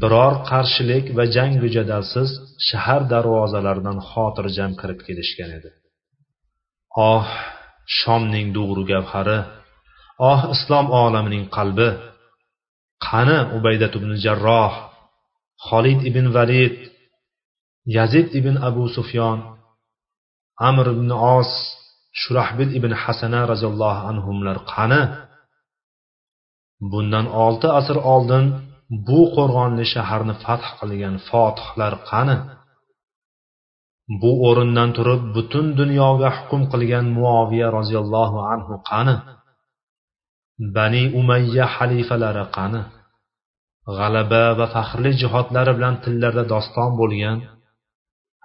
biror 0.03 0.35
qarshilik 0.51 1.05
va 1.17 1.25
jangu 1.37 1.69
jadalsiz 1.77 2.29
shahar 2.69 3.03
darvozalaridan 3.13 3.99
xotirjam 4.11 4.73
kirib 4.81 5.01
kelishgan 5.07 5.51
edi. 5.59 5.71
Oh 7.11 7.27
shomning 7.99 8.49
dug'ru 8.57 8.83
gavhari! 8.93 9.39
Oh 10.31 10.41
islom 10.55 10.87
olamining 11.02 11.45
qalbi. 11.57 11.88
Qani 13.07 13.38
ubaydat 13.57 13.93
ibn 13.99 14.11
jarroh 14.25 14.75
xolid 15.67 16.00
ibn 16.11 16.25
valid 16.37 16.76
yazid 17.97 18.26
ibn 18.38 18.55
abu 18.69 18.85
sufyon 18.97 19.38
amr 20.69 20.87
ibn 20.95 21.09
os 21.37 21.50
shurahbil 22.21 22.71
ibn 22.79 22.93
hasana 23.02 23.41
roziyallohu 23.52 24.00
anhular 24.11 24.59
qani? 24.73 25.02
Bundan 26.91 27.26
olti 27.45 27.69
asr 27.79 27.97
oldin 28.14 28.45
bu 29.07 29.21
qo'rg'onli 29.37 29.85
shaharni 29.95 30.35
fath 30.45 30.67
qilgan 30.79 31.14
fotihlar 31.29 31.95
qani? 32.11 32.37
Bu 34.21 34.31
o'rindan 34.49 34.91
turib 34.97 35.23
butun 35.35 35.67
dunyoga 35.81 36.31
hukm 36.37 36.62
qilgan 36.73 37.07
muoviya 37.17 37.69
roziyallohu 37.79 38.38
anhu 38.52 38.75
qani? 38.91 39.17
Bani 40.76 41.02
umayya 41.21 41.66
xalifalari 41.76 42.45
qani? 42.57 42.83
G'alaba 43.97 44.45
va 44.59 44.66
faxrli 44.75 45.11
jihodlari 45.21 45.73
bilan 45.78 45.95
tillarda 46.04 46.45
doston 46.52 46.90
bo'lgan 47.00 47.38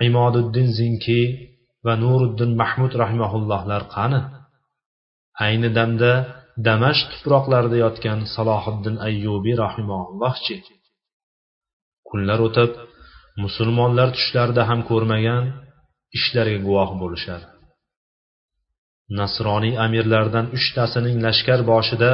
imoduddin 0.07 0.67
zinki 0.79 1.21
va 1.85 1.93
nuriddin 2.03 2.51
mahmud 2.61 2.91
rahimaullohlar 3.01 3.81
qani? 3.95 4.21
Ayni 5.45 5.69
damda 5.77 6.11
damashq 6.67 7.07
tuproqlarida 7.13 7.77
yotgan 7.85 8.19
salohiddin 8.35 8.95
ayyubiy 9.07 9.55
rahimaullohchi 9.63 10.55
kunlar 12.09 12.39
o'tib 12.47 12.71
musulmonlar 13.43 14.07
tushlarida 14.17 14.63
ham 14.69 14.79
ko'rmagan 14.89 15.43
ishlarga 16.17 16.59
guvoh 16.67 16.89
bo'lishar 17.01 17.41
nasroniy 19.19 19.75
amirlardan 19.85 20.45
uchtasining 20.57 21.17
lashkar 21.25 21.59
boshida 21.71 22.11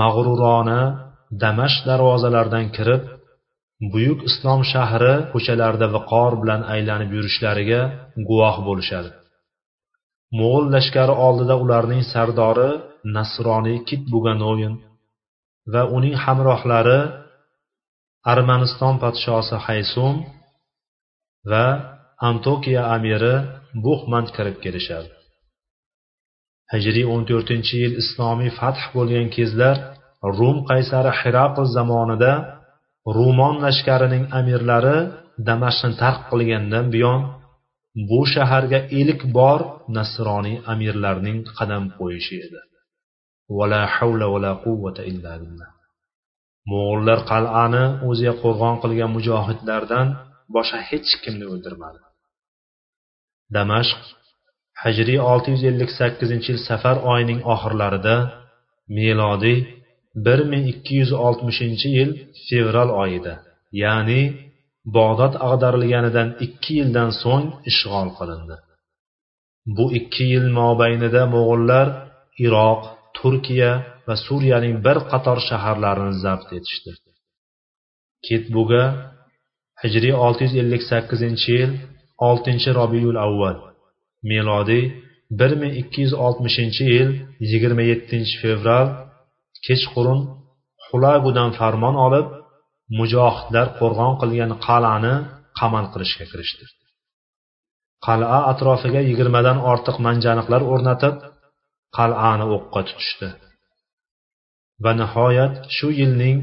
mag'rurona 0.00 0.80
damashq 1.42 1.80
darvozalaridan 1.88 2.66
kirib 2.76 3.02
buyuk 3.92 4.20
islom 4.28 4.60
shahri 4.72 5.14
ko'chalarida 5.32 5.86
viqor 5.96 6.32
bilan 6.42 6.60
aylanib 6.74 7.10
yurishlariga 7.16 7.80
guvoh 8.28 8.56
bo'lishadi. 8.68 9.10
Mo'g'ul 10.38 10.64
lashkari 10.74 11.14
oldida 11.26 11.54
ularning 11.64 12.02
sardori 12.12 12.70
nasroniy 13.16 13.78
kit 13.88 14.02
buganoyin 14.12 14.74
va 15.72 15.82
uning 15.96 16.16
hamrohlari 16.24 17.00
armaniston 18.32 18.94
podshosi 19.02 19.56
haysum 19.66 20.14
va 21.50 21.66
antokiya 22.28 22.82
amiri 22.96 23.34
buxmand 23.84 24.28
kirib 24.36 24.56
kelishadi. 24.64 25.15
Hijriy 26.72 27.06
o'n 27.12 27.22
to'rtinchi 27.28 27.74
yil 27.82 27.94
islomiy 28.02 28.50
fath 28.58 28.82
bo'lgan 28.94 29.28
kezlar 29.36 29.76
rum 30.38 30.56
qaysari 30.70 31.12
hiraql 31.20 31.64
zamonida 31.76 32.32
rumon 33.16 33.54
lashkarining 33.64 34.24
amirlari 34.38 34.98
damashqni 35.48 35.94
tark 36.02 36.20
qilgandan 36.30 36.86
buyon 36.94 37.20
bu 38.08 38.20
shaharga 38.34 38.80
ilk 39.00 39.20
bor 39.38 39.60
nasroniy 39.96 40.56
amirlarning 40.72 41.38
qadam 41.56 41.84
qo'yishi 41.98 42.36
edi. 42.46 42.60
Vala 43.56 43.82
havla 43.94 44.26
vala 44.34 44.52
quvvata 44.64 45.02
illa 45.10 45.32
billah. 45.42 45.70
Mo'g'ullar 46.70 47.20
qal'ani 47.32 47.84
o'ziga 48.08 48.34
qo'rg'on 48.42 48.76
qilgan 48.82 49.10
mujohidlardan 49.16 50.06
boshqa 50.54 50.78
hech 50.88 51.10
kimni 51.22 51.46
o'ldirmadi. 51.52 52.00
Damashq 53.56 54.00
hijriy 54.84 55.20
olti 55.30 55.48
yuz 55.54 55.62
ellik 55.70 55.90
sakkizinchi 55.98 56.48
yil 56.52 56.60
safar 56.68 56.96
oyining 57.12 57.40
oxirlarida 57.54 58.16
melodiy 58.96 59.58
bir 60.26 60.40
ming 60.50 60.64
ikki 60.72 60.94
yuz 61.00 61.12
oltmishinchi 61.26 61.88
yil 61.98 62.10
fevral 62.46 62.90
oyida 63.02 63.34
ya'ni 63.82 64.22
bog'dod 64.96 65.34
ag'darilganidan 65.48 66.28
ikki 66.46 66.72
yildan 66.80 67.10
so'ng 67.22 67.46
ishg'ol 67.70 68.08
qilindi. 68.18 68.56
Bu 69.76 69.86
ikki 69.98 70.24
yil 70.32 70.46
mobaynida 70.60 71.22
mo'g'ullar 71.34 71.86
iroq 72.46 72.80
turkiya 73.18 73.72
va 74.06 74.14
suriyaning 74.26 74.74
bir 74.86 74.98
qator 75.10 75.38
shaharlarini 75.48 76.14
zabt 76.24 76.48
etishdi. 76.58 76.90
Ketbuga 78.26 78.84
hijriy 79.82 80.14
olti 80.26 80.40
yuz 80.46 80.54
ellik 80.62 80.82
sakkizinchi 80.90 81.50
yil 81.58 81.72
oltinchi 82.28 82.70
robiyul 82.80 83.18
avval 83.26 83.56
melodiy 84.30 84.84
bir 85.38 85.52
ming 85.60 85.72
ikki 85.82 85.98
yuz 86.04 86.14
oltmishinchi 86.26 86.84
yil 86.94 87.10
yigirma 87.50 87.82
yettinchi 87.90 88.34
fevral 88.42 88.88
kechqurun 89.66 90.20
xulagudan 90.86 91.50
farmon 91.58 91.96
olib 92.06 92.26
mujohidlar 92.98 93.66
qo'rg'on 93.78 94.14
qilgan 94.20 94.52
qal'ani 94.66 95.14
qamal 95.58 95.86
qilishga 95.92 96.24
kirishdi. 96.32 96.64
Qal'a 98.06 98.38
atrofiga 98.52 99.00
yigirmadan 99.10 99.58
ortiq 99.72 99.96
manjaniqlar 100.06 100.62
o'rnatib 100.72 101.14
qal'ani 101.98 102.46
o'qqa 102.56 102.80
tutishdi. 102.88 103.28
Va 104.84 104.92
nihoyat 105.00 105.54
shu 105.76 105.88
yilning 106.00 106.38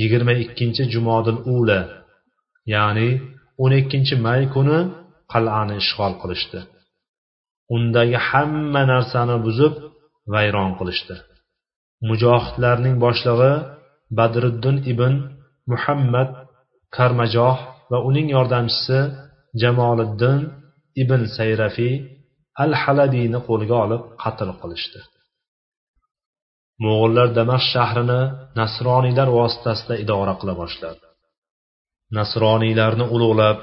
yigirma 0.00 0.34
ikkinchi 0.44 0.82
jumodil 0.92 1.38
ula 1.56 1.80
ya'ni 2.74 3.08
o'n 3.62 3.72
ikkinchi 3.80 4.14
may 4.26 4.42
kuni 4.54 4.78
qal'ani 5.32 5.74
ishg'ol 5.82 6.14
qilishdi. 6.22 6.60
Undagi 7.74 8.18
hamma 8.28 8.82
narsani 8.92 9.36
buzib 9.46 9.74
vayron 10.34 10.70
qilishdi. 10.78 11.16
Mujohidlarning 12.08 12.96
boshlig'i 13.04 13.52
badriddin 14.18 14.76
ibn 14.92 15.12
muhammad 15.72 16.30
karmajoh 16.96 17.56
va 17.90 17.98
uning 18.08 18.26
yordamchisi 18.36 18.98
jamoliddin 19.62 20.40
ibn 21.02 21.20
sayrafiy 21.36 21.94
al 22.64 22.72
halabiyni 22.82 23.38
qo'lga 23.48 23.76
olib 23.84 24.02
qatl 24.22 24.50
qilishdi. 24.60 25.00
Mo'g'ullar 26.84 27.28
damashq 27.38 27.68
shahrini 27.74 28.20
nasroniylar 28.60 29.28
vositasida 29.38 29.94
idora 30.04 30.34
qila 30.40 30.54
boshladi. 30.62 31.04
Nasroniylarni 32.18 33.04
ulug'lab 33.14 33.58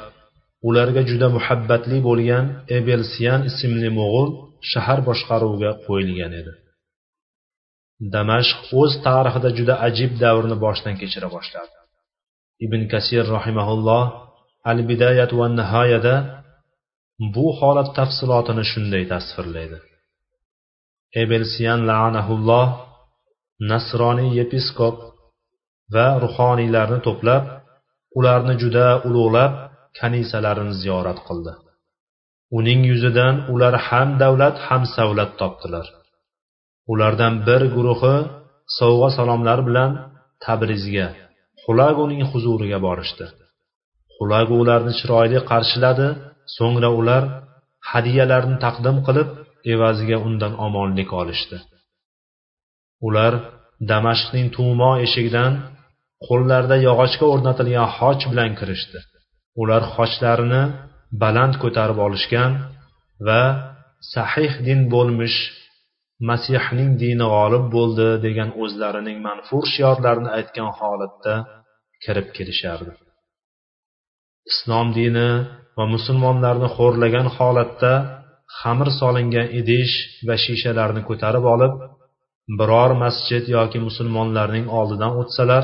ularga 0.68 1.02
juda 1.10 1.28
muhabbatli 1.38 1.98
bo'lgan 2.08 2.46
ebelsiyan 2.78 3.42
ismli 3.50 3.90
mo'g'ul 4.00 4.30
shahar 4.72 5.00
boshqaruviga 5.10 5.72
qo'yilgan 5.86 6.34
edi. 6.42 6.54
Damashq 8.14 8.60
o'z 8.82 8.94
tarixida 9.08 9.50
juda 9.58 9.76
ajib 9.88 10.12
davrni 10.24 10.58
boshdan 10.66 10.96
kechira 11.02 11.28
boshladi. 11.36 11.76
Ibn 12.66 12.82
kasir 12.94 13.24
rahimaulloh 13.38 14.04
al 14.72 14.80
bidayat 14.90 15.32
va 15.40 15.46
nihoyada 15.60 16.16
bu 17.36 17.48
holat 17.60 17.90
tafsilotini 17.98 18.64
shunday 18.72 19.04
tasvirlaydi. 19.14 19.78
Ebelsiyan 21.22 21.80
laanahulloh 21.90 22.68
nasroniy 23.72 24.30
yepiskop 24.40 24.96
va 25.94 26.08
ruhoniylarni 26.24 27.00
to'plab 27.08 27.44
ularni 28.18 28.56
juda 28.62 28.88
ulug'lab 29.08 29.54
kanisalarini 30.00 30.76
ziyorat 30.82 31.20
qildi. 31.28 31.54
Uning 32.58 32.82
yuzidan 32.92 33.36
ular 33.54 33.76
ham 33.88 34.10
davlat 34.22 34.56
ham 34.68 34.84
savlat 34.96 35.32
topdilar. 35.42 35.88
Ulardan 36.92 37.34
bir 37.48 37.62
guruhi 37.76 38.16
sovg'a 38.80 39.10
salomlar 39.18 39.60
bilan 39.68 39.92
tabrizga 40.46 41.08
xulaguning 41.64 42.24
huzuriga 42.32 42.80
borishdi. 42.88 43.26
Xulagu 44.16 44.54
ularni 44.64 44.94
chiroyli 45.00 45.40
qarshiladi 45.52 46.08
so'ngra 46.58 46.90
ular 47.00 47.24
hadyalarni 47.92 48.58
taqdim 48.66 48.98
qilib 49.08 49.30
evaziga 49.74 50.18
undan 50.28 50.54
omonlik 50.66 51.10
olishdi. 51.22 51.58
Ular 53.08 53.34
damashqning 53.92 54.48
tumo 54.56 54.92
eshigidan 55.06 55.54
qo'llarida 56.28 56.78
yog'ochga 56.88 57.26
o'rnatilgan 57.34 57.90
xoch 57.98 58.24
bilan 58.32 58.52
kirishdi. 58.60 59.00
Ular 59.62 59.84
xochlarini 59.96 60.64
baland 61.24 61.54
ko'tarib 61.64 62.00
olishgan 62.08 62.52
va 63.28 63.42
sahih 64.14 64.52
din 64.68 64.80
bo'lmish 64.94 65.38
masihning 66.30 66.90
dini 67.04 67.26
g'olib 67.34 67.66
bo'ldi 67.76 68.08
degan 68.26 68.50
o'zlarining 68.64 69.18
manfur 69.28 69.64
shiorlarini 69.74 70.30
aytgan 70.38 70.70
holatda 70.80 71.34
kirib 72.04 72.28
kelishardi. 72.38 72.92
Islom 74.52 74.88
dini 75.00 75.30
va 75.78 75.86
musulmonlarni 75.96 76.68
xo'rlagan 76.78 77.28
holatda 77.38 77.94
xamir 78.60 78.90
solingan 79.00 79.48
idish 79.60 79.94
va 80.28 80.36
shishalarni 80.46 81.02
ko'tarib 81.10 81.46
olib 81.54 81.74
biror 82.60 82.92
masjid 83.04 83.44
yoki 83.56 83.80
musulmonlarning 83.88 84.66
oldidan 84.80 85.12
o'tsalar 85.22 85.64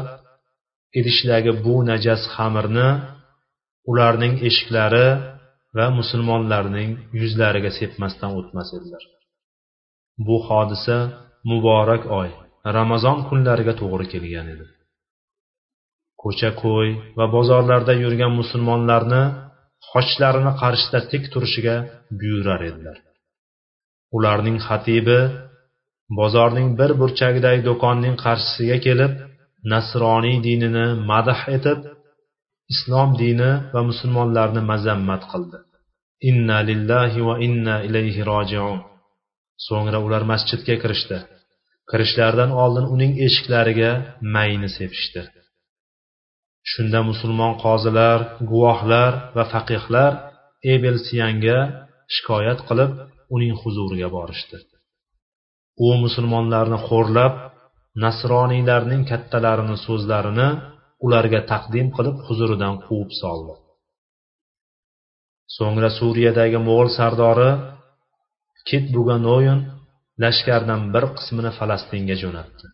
idishdagi 0.99 1.51
bu 1.65 1.75
najas 1.89 2.21
xamirni 2.35 2.89
ularning 3.91 4.33
eshiklari 4.47 5.07
va 5.77 5.85
musulmonlarning 5.99 6.91
yuzlariga 7.21 7.71
sepmasdan 7.79 8.31
o'tmas 8.39 8.69
edilar. 8.77 9.03
Bu 10.27 10.37
hodisa 10.47 10.97
muborak 11.49 12.03
oy 12.19 12.29
ramazon 12.77 13.17
kunlariga 13.29 13.73
to'g'ri 13.81 14.05
kelgan 14.13 14.47
edi. 14.53 14.65
Ko'cha 16.21 16.49
ko'y 16.63 16.89
va 17.17 17.25
bozorlarda 17.35 17.93
yurgan 18.03 18.33
musulmonlarni 18.39 19.23
xochlarini 19.91 20.53
qarshida 20.61 20.99
tik 21.11 21.23
turishiga 21.33 21.75
buyurar 22.19 22.61
edilar. 22.69 22.97
Ularning 24.17 24.57
xatibi 24.67 25.19
bozorning 26.19 26.69
bir 26.79 26.91
burchagidagi 27.01 27.61
do'konning 27.69 28.15
qarshisiga 28.25 28.77
kelib 28.87 29.13
nasroniy 29.71 30.37
dinini 30.47 30.87
madh 31.09 31.41
etib 31.57 31.79
islom 32.73 33.09
dini 33.21 33.51
va 33.73 33.81
musulmonlarni 33.89 34.61
mazammat 34.71 35.23
qildi. 35.31 35.57
Inna 36.29 36.57
lillahi 36.69 37.19
va 37.27 37.35
inna 37.47 37.75
ilayhi 37.87 38.21
rojiun. 38.31 38.79
So'ngra 39.67 39.99
ular 40.05 40.23
masjidga 40.31 40.75
kirishdi. 40.83 41.17
Kirishlaridan 41.89 42.51
oldin 42.63 42.85
uning 42.95 43.13
eshiklariga 43.27 43.91
mayni 44.35 44.69
sepishdi. 44.77 45.21
Shunda 46.71 46.99
musulmon 47.09 47.53
qozilar 47.63 48.19
guvohlar 48.51 49.11
va 49.35 49.43
faqihlar 49.53 50.11
ebel 50.73 50.97
siyanga 51.07 51.59
shikoyat 52.15 52.59
qilib 52.67 52.91
uning 53.35 53.53
huzuriga 53.61 54.09
borishdi. 54.17 54.57
U 55.85 55.87
musulmonlarni 56.03 56.79
xo'rlab 56.87 57.33
nasroniylarning 58.03 59.03
kattalarini 59.11 59.77
so'zlarini 59.85 60.49
ularga 61.05 61.41
taqdim 61.51 61.87
qilib 61.95 62.17
huzuridan 62.27 62.75
quvib 62.85 63.11
soldi. 63.21 63.53
So'ngra 65.57 65.89
suriyadagi 65.99 66.59
mo'g'ul 66.67 66.89
sardori 66.99 67.51
kit 68.69 68.85
buganoyin 68.95 69.59
lashkardan 70.23 70.81
bir 70.93 71.05
qismini 71.17 71.51
falastinga 71.59 72.15
jo'natdi. 72.23 72.65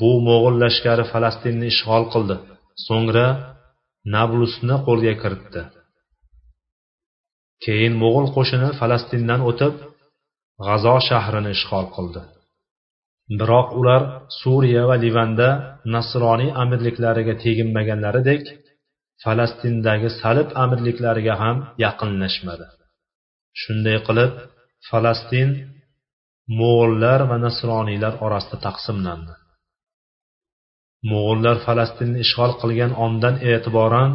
Bu 0.00 0.12
mo'g'ul 0.28 0.56
lashkari 0.64 1.04
falastinni 1.12 1.66
ishg'ol 1.72 2.04
qildi. 2.14 2.36
So'ngra 2.86 3.26
nablusni 4.14 4.76
qo'lga 4.86 5.14
kiritdi. 5.22 5.62
Keyin 7.64 7.94
mo'g'ul 8.02 8.26
qo'shini 8.36 8.70
falastindan 8.80 9.40
o'tib 9.50 9.74
g'azo 10.66 10.96
shahrini 11.08 11.50
ishg'ol 11.56 11.86
qildi. 11.96 12.22
Biroq 13.40 13.68
ular 13.80 14.02
suriya 14.40 14.82
va 14.90 14.96
livanda 15.04 15.48
nasroniy 15.94 16.50
amirliklariga 16.62 17.34
teginmaganlaridek 17.44 18.42
falastindagi 19.22 20.08
salib 20.20 20.48
amirliklariga 20.64 21.34
ham 21.42 21.56
yaqinlashmadi. 21.84 22.66
Shunday 23.60 23.98
qilib 24.06 24.32
falastin 24.88 25.50
mo'g'ullar 26.58 27.20
va 27.30 27.36
nasroniylar 27.46 28.14
orasida 28.26 28.56
taqsimlandi. 28.66 29.34
Mo'g'ullar 31.10 31.56
falastinni 31.66 32.18
ishg'ol 32.24 32.52
qilgan 32.62 32.92
ondan 33.06 33.34
e'tiboran 33.50 34.10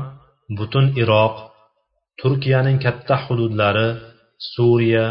butun 0.58 0.86
iroq 1.02 1.36
turkiyaning 2.22 2.78
katta 2.86 3.16
hududlari 3.26 3.90
suriya 4.54 5.06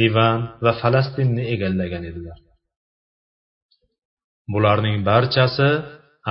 livan 0.00 0.38
va 0.64 0.72
falastinni 0.82 1.44
egallagan 1.54 2.04
edilar. 2.10 2.38
Bularning 4.52 4.98
barchasi 5.08 5.70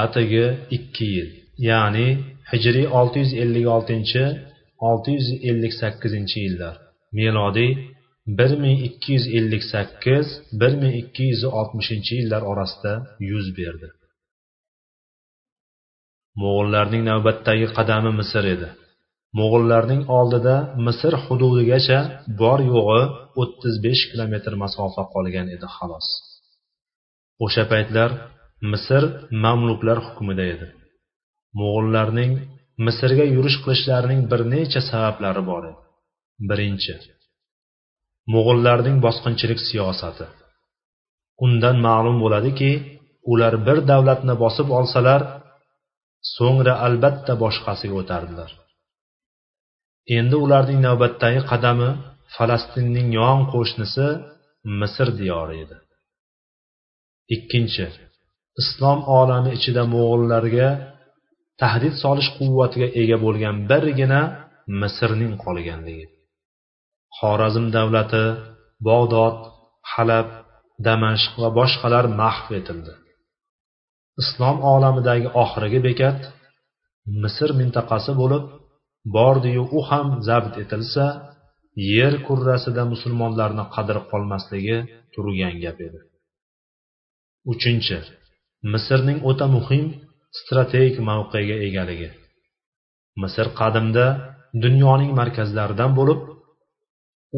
atigi 0.03 0.45
ikki 0.77 1.07
yil 1.15 1.29
ya'ni 1.69 2.07
hijriy 2.51 2.87
656 3.01 4.23
658 4.91 6.37
yillar. 6.43 6.75
Melodiy 7.17 7.71
1258 8.27 10.27
1260 10.61 12.11
yillar 12.17 12.41
orasida 12.51 12.93
yuz 13.29 13.47
berdi. 13.57 13.87
Mo'g'illarning 16.41 17.03
navbatdagi 17.11 17.67
qadami 17.77 18.11
misr 18.19 18.45
edi. 18.55 18.69
Mo'g'illarning 19.39 20.01
oldida 20.17 20.55
misr 20.87 21.13
hududigacha 21.25 21.99
bor 22.41 22.59
yo'g'i 22.71 23.01
35 23.43 24.09
kilometr 24.11 24.51
masofa 24.63 25.03
qolgan 25.13 25.47
edi 25.55 25.67
xolos. 25.75 26.07
O'sha 27.43 27.63
paytlar 27.71 28.09
misr 28.71 29.03
mamluklar 29.43 29.97
hukmida 30.05 30.45
edi. 30.53 30.67
Mo'g'ullarning 31.59 32.31
misrga 32.85 33.25
yurish 33.35 33.57
qilishlarining 33.63 34.21
bir 34.31 34.41
necha 34.53 34.81
sabablari 34.91 35.41
bor 35.49 35.63
edi. 35.71 35.81
Birinchi 36.49 36.93
mo'g'ullarning 38.33 38.97
bosqinchilik 39.05 39.59
siyosati. 39.69 40.25
Undan 41.45 41.77
ma'lum 41.87 42.17
bo'ladiki 42.23 42.71
ular 43.31 43.53
bir 43.67 43.77
davlatni 43.91 44.35
bosib 44.43 44.67
olsalar 44.79 45.21
so'ngra 46.35 46.73
albatta 46.87 47.33
boshqasiga 47.43 47.95
o'tardilar. 48.01 48.51
Endi 50.17 50.35
ularning 50.45 50.79
navbatdagi 50.87 51.41
qadami 51.51 51.89
falastinning 52.35 53.07
yon 53.19 53.39
qo'shnisi 53.53 54.07
misr 54.79 55.07
diyori 55.21 55.55
edi. 55.63 55.75
Ikkinchi 57.35 57.85
islom 58.61 58.99
olami 59.19 59.51
ichida 59.57 59.83
mo'g'ullarga 59.93 60.69
tahdid 61.61 61.95
solish 62.03 62.29
quvvatiga 62.37 62.87
ega 63.01 63.17
bo'lgan 63.25 63.55
birgina 63.71 64.21
misrning 64.81 65.33
qolganligi. 65.43 66.05
Xorazm 67.17 67.65
davlati 67.77 68.25
bog'dod 68.87 69.37
halab 69.93 70.27
damashq 70.87 71.33
va 71.41 71.49
boshqalar 71.59 72.05
mahv 72.21 72.47
etildi. 72.59 72.93
Islom 74.21 74.57
olamidagi 74.73 75.27
oxirgi 75.43 75.79
bekat 75.87 76.19
misr 77.23 77.49
mintaqasi 77.59 78.11
bo'lib 78.21 78.43
bordiyu 79.15 79.63
u 79.77 79.79
ham 79.89 80.07
zabt 80.27 80.55
etilsa 80.63 81.05
yer 81.95 82.13
kurrasida 82.27 82.83
musulmonlarni 82.93 83.65
qadri 83.75 84.01
qolmasligi 84.11 84.77
turgan 85.13 85.55
gap 85.63 85.79
edi. 85.87 85.99
Uchinchi. 87.51 87.97
Misrning 88.73 89.19
o'ta 89.29 89.45
muhim 89.55 89.85
strategik 90.39 90.95
mavqega 91.09 91.57
egaligi. 91.67 92.09
Misr 93.21 93.47
qadimda 93.59 94.05
dunyoning 94.63 95.11
markazlaridan 95.19 95.91
bo'lib 95.99 96.19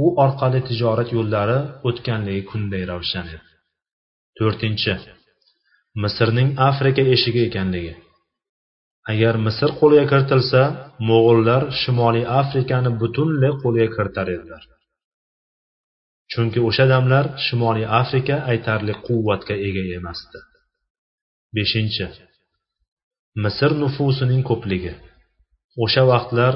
u 0.03 0.05
orqali 0.25 0.59
tijorat 0.69 1.09
yo'llari 1.17 1.57
o'tganligi 1.89 2.43
kunday 2.51 2.83
ravshan 2.91 3.25
edi. 3.35 3.47
To'rtinchi. 4.37 4.93
Misrning 6.03 6.49
afrika 6.69 7.03
eshigi 7.13 7.41
ekanligi. 7.49 7.93
Agar 9.11 9.35
misr 9.47 9.69
qo'lga 9.79 10.03
kiritilsa 10.11 10.61
mo'g'ullar 11.09 11.61
shimoliy 11.81 12.25
afrikani 12.41 12.91
butunlay 13.01 13.53
qo'lga 13.63 13.87
kiritar 13.95 14.27
edilar. 14.35 14.63
Chunki 16.31 16.59
o'sha 16.67 16.85
damlar 16.93 17.25
shimoliy 17.45 17.87
afrika 18.01 18.35
aytarli 18.51 18.93
quvvatga 19.07 19.55
ega 19.67 19.83
emasdi. 19.99 20.39
Beshinchi 21.55 22.05
misr 23.43 23.71
nufusining 23.81 24.41
ko'pligi. 24.49 24.93
O'sha 25.83 26.03
vaqtlar 26.11 26.53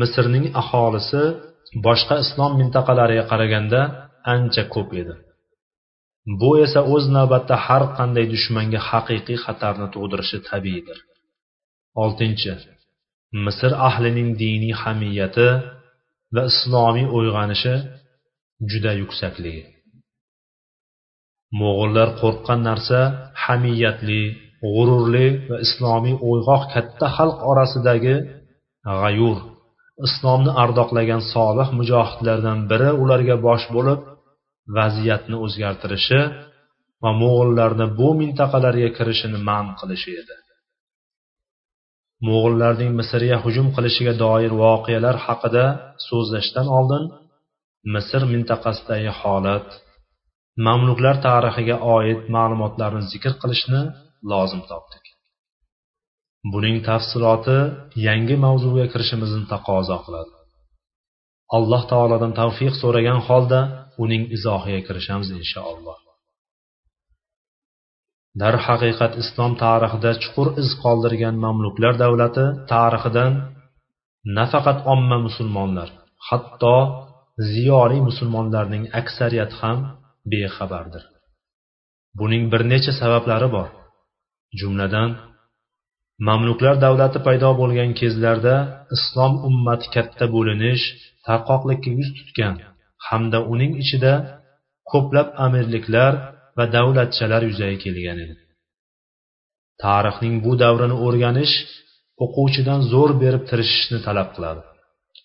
misrning 0.00 0.46
aholisi 0.62 1.22
boshqa 1.86 2.14
islom 2.24 2.52
mintaqalariga 2.60 3.24
qaraganda 3.30 3.80
ancha 4.34 4.64
ko'p 4.74 4.90
edi. 5.02 5.14
Bu 6.40 6.50
esa 6.64 6.80
o'z 6.94 7.04
navbatida 7.16 7.56
har 7.66 7.82
qanday 7.98 8.26
dushmanga 8.34 8.80
haqiqiy 8.90 9.38
xatarni 9.44 9.86
tug'dirishi 9.94 10.38
tabiiydir. 10.48 10.98
Oltinchi 12.02 12.52
misr 13.46 13.72
ahlining 13.88 14.28
diniy 14.42 14.74
hamiyati 14.82 15.48
va 16.34 16.42
islomiy 16.50 17.06
uyg'onishi 17.18 17.74
juda 18.70 18.92
yuksakligi 19.02 19.62
mo'g'ullar 21.60 22.08
qo'rqqan 22.20 22.60
narsa 22.68 23.00
hamiyatli 23.44 24.22
g'ururli 24.74 25.26
va 25.50 25.56
islomiy 25.66 26.16
uyg'oq 26.30 26.62
katta 26.74 27.06
xalq 27.16 27.38
orasidagi 27.50 28.16
g'ayur. 29.00 29.38
Islomni 30.06 30.52
ardoqlagan 30.62 31.22
solih 31.34 31.68
mujohidlardan 31.78 32.58
biri 32.70 32.90
ularga 33.02 33.36
bosh 33.46 33.66
bo'lib 33.76 34.00
vaziyatni 34.76 35.36
o'zgartirishi 35.44 36.20
va 37.02 37.10
mo'g'ullarni 37.22 37.86
bu 37.98 38.08
mintaqalarga 38.20 38.90
kirishini 38.98 39.38
man 39.48 39.66
qilishi 39.80 40.12
edi. 40.22 40.36
Mo'g'ullarning 42.26 42.90
misrga 43.00 43.36
hujum 43.44 43.68
qilishiga 43.76 44.14
doir 44.24 44.52
voqealar 44.64 45.16
haqida 45.26 45.64
so'zlashdan 46.08 46.68
oldin 46.78 47.04
misr 47.94 48.22
mintaqasidagi 48.32 49.12
holat 49.20 49.68
mamluklar 50.66 51.16
tarixiga 51.26 51.76
oid 51.96 52.20
ma'lumotlarni 52.36 53.02
zikr 53.12 53.32
qilishni 53.42 53.82
lozim 54.30 54.62
topdik. 54.70 55.04
Buning 56.52 56.78
tafsiloti 56.88 57.58
yangi 58.06 58.36
mavzuga 58.44 58.84
kirishimizni 58.92 59.44
taqozo 59.52 59.96
qiladi. 60.04 60.34
Alloh 61.56 61.82
taolodan 61.92 62.32
tavfiq 62.40 62.74
so'ragan 62.82 63.18
holda 63.28 63.60
uning 64.04 64.22
izohiga 64.36 64.80
kirishamiz 64.86 65.28
inshaalloh. 65.40 65.98
Darhaqiqat 68.40 69.12
islom 69.22 69.52
tarixida 69.62 70.10
chuqur 70.22 70.48
iz 70.62 70.68
qoldirgan 70.82 71.34
mamluklar 71.44 71.94
davlati 72.02 72.44
tarixidan 72.72 73.32
nafaqat 74.38 74.78
omma 74.94 75.16
musulmonlar 75.26 75.88
hatto 76.28 76.76
ziyoli 77.50 77.98
musulmonlarning 78.08 78.84
aksariyati 79.00 79.56
ham 79.62 79.78
bexabardir. 80.30 81.04
Buning 82.18 82.44
bir 82.52 82.62
necha 82.72 82.92
sabablari 83.00 83.48
bor. 83.56 83.68
Jumladan 84.60 85.10
mamluklar 86.28 86.74
davlati 86.84 87.18
paydo 87.26 87.50
bo'lgan 87.60 87.90
kezlarda 88.00 88.56
islom 88.96 89.32
ummati 89.48 89.86
katta 89.94 90.24
bo'linish 90.34 90.84
tarqoqlikka 91.26 91.90
yuz 91.98 92.08
tutgan 92.18 92.54
hamda 93.08 93.38
uning 93.52 93.72
ichida 93.82 94.12
ko'plab 94.90 95.28
amirliklar 95.46 96.12
va 96.56 96.64
davlatchalar 96.76 97.42
yuzaga 97.50 97.78
kelgan 97.84 98.18
edi. 98.24 98.34
Tarixning 99.84 100.34
bu 100.44 100.52
davrini 100.62 100.96
o'rganish 101.06 101.54
o'quvchidan 102.24 102.80
zo'r 102.92 103.10
berib 103.22 103.42
tirishishni 103.50 103.98
talab 104.06 104.28
qiladi. 104.34 104.62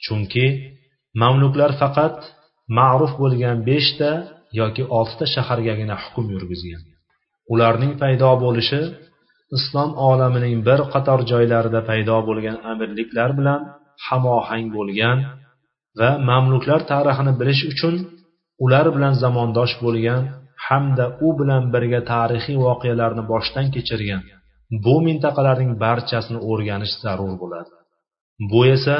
Chunki 0.06 0.46
mamluklar 1.22 1.72
faqat 1.82 2.18
ma'ruf 2.78 3.14
bo'lgan 3.22 3.58
beshta 3.70 4.12
yoki 4.60 4.84
oltita 4.98 5.26
shahargagina 5.36 5.96
hukm 6.04 6.26
yurgizgan. 6.36 6.82
Ularning 7.54 7.94
paydo 8.02 8.32
bo'lishi 8.46 8.82
islom 9.58 9.90
olamining 10.10 10.56
bir 10.68 10.80
qator 10.94 11.20
joylarida 11.32 11.82
paydo 11.90 12.18
bo'lgan 12.30 12.58
amirliklar 12.72 13.30
bilan 13.40 13.62
hamohang 14.08 14.68
bo'lgan 14.78 15.18
va 16.00 16.10
mamluklar 16.30 16.82
tarixini 16.92 17.34
bilish 17.42 17.62
uchun 17.72 17.96
ular 18.66 18.86
bilan 18.96 19.14
zamondosh 19.24 19.74
bo'lgan 19.86 20.22
hamda 20.68 21.06
u 21.28 21.30
bilan 21.40 21.64
birga 21.74 22.02
tarixiy 22.14 22.58
voqealarni 22.66 23.24
boshdan 23.32 23.66
kechirgan. 23.76 24.22
Bu 24.86 24.96
mintaqalarning 25.08 25.72
barchasini 25.84 26.40
o'rganish 26.52 26.94
zarur 27.04 27.34
bo'ladi. 27.42 27.74
Bu 28.52 28.62
esa 28.76 28.98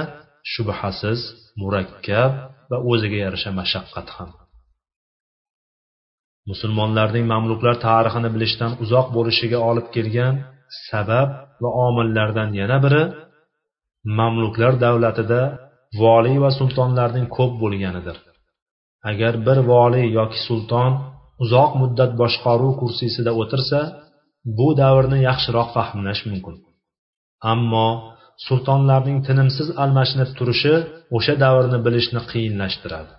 shubhasiz 0.52 1.20
murakkab 1.62 2.32
va 2.70 2.78
o'ziga 2.92 3.18
yarasha 3.26 3.52
mashaqqat 3.60 4.08
ham. 4.16 4.30
Musulmonlarning 6.50 7.26
mamluklar 7.34 7.76
tarixini 7.88 8.30
bilishdan 8.36 8.72
uzoq 8.84 9.08
bo'lishiga 9.18 9.60
olib 9.70 9.88
kelgan 9.96 10.34
sabab 10.90 11.30
va 11.64 11.70
omillardan 11.88 12.50
yana 12.62 12.78
biri 12.86 13.04
mamluklar 14.20 14.74
davlatida 14.86 15.42
voliy 16.02 16.38
va 16.44 16.50
sultonlarning 16.60 17.28
ko'p 17.38 17.54
bo'lganidir. 17.62 18.18
Agar 19.12 19.34
bir 19.48 19.58
voliy 19.72 20.06
yoki 20.20 20.40
sulton 20.48 20.92
uzoq 21.44 21.72
muddat 21.82 22.12
boshqaruv 22.22 22.74
kursisida 22.82 23.32
o'tirsa 23.42 23.80
bu 24.58 24.68
davrni 24.82 25.20
yaxshiroq 25.30 25.70
fahmlash 25.76 26.22
mumkin. 26.30 26.56
Ammo 27.52 27.90
sultonlarning 28.46 29.20
tinimsiz 29.28 29.68
almashinib 29.84 30.30
turishi 30.38 30.76
o'sha 31.18 31.34
davrni 31.44 31.80
bilishni 31.86 32.22
qiyinlashtiradi. 32.32 33.14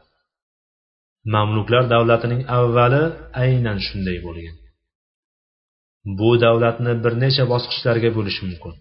Mamluklar 1.34 1.84
davlatining 1.94 2.42
avvali 2.58 3.02
aynan 3.44 3.78
shunday 3.86 4.18
bo'lgan. 4.26 4.56
Bu 6.18 6.30
davlatni 6.44 6.92
bir 7.04 7.12
necha 7.24 7.44
bosqichlarga 7.52 8.10
bo'lish 8.18 8.38
mumkin. 8.46 8.74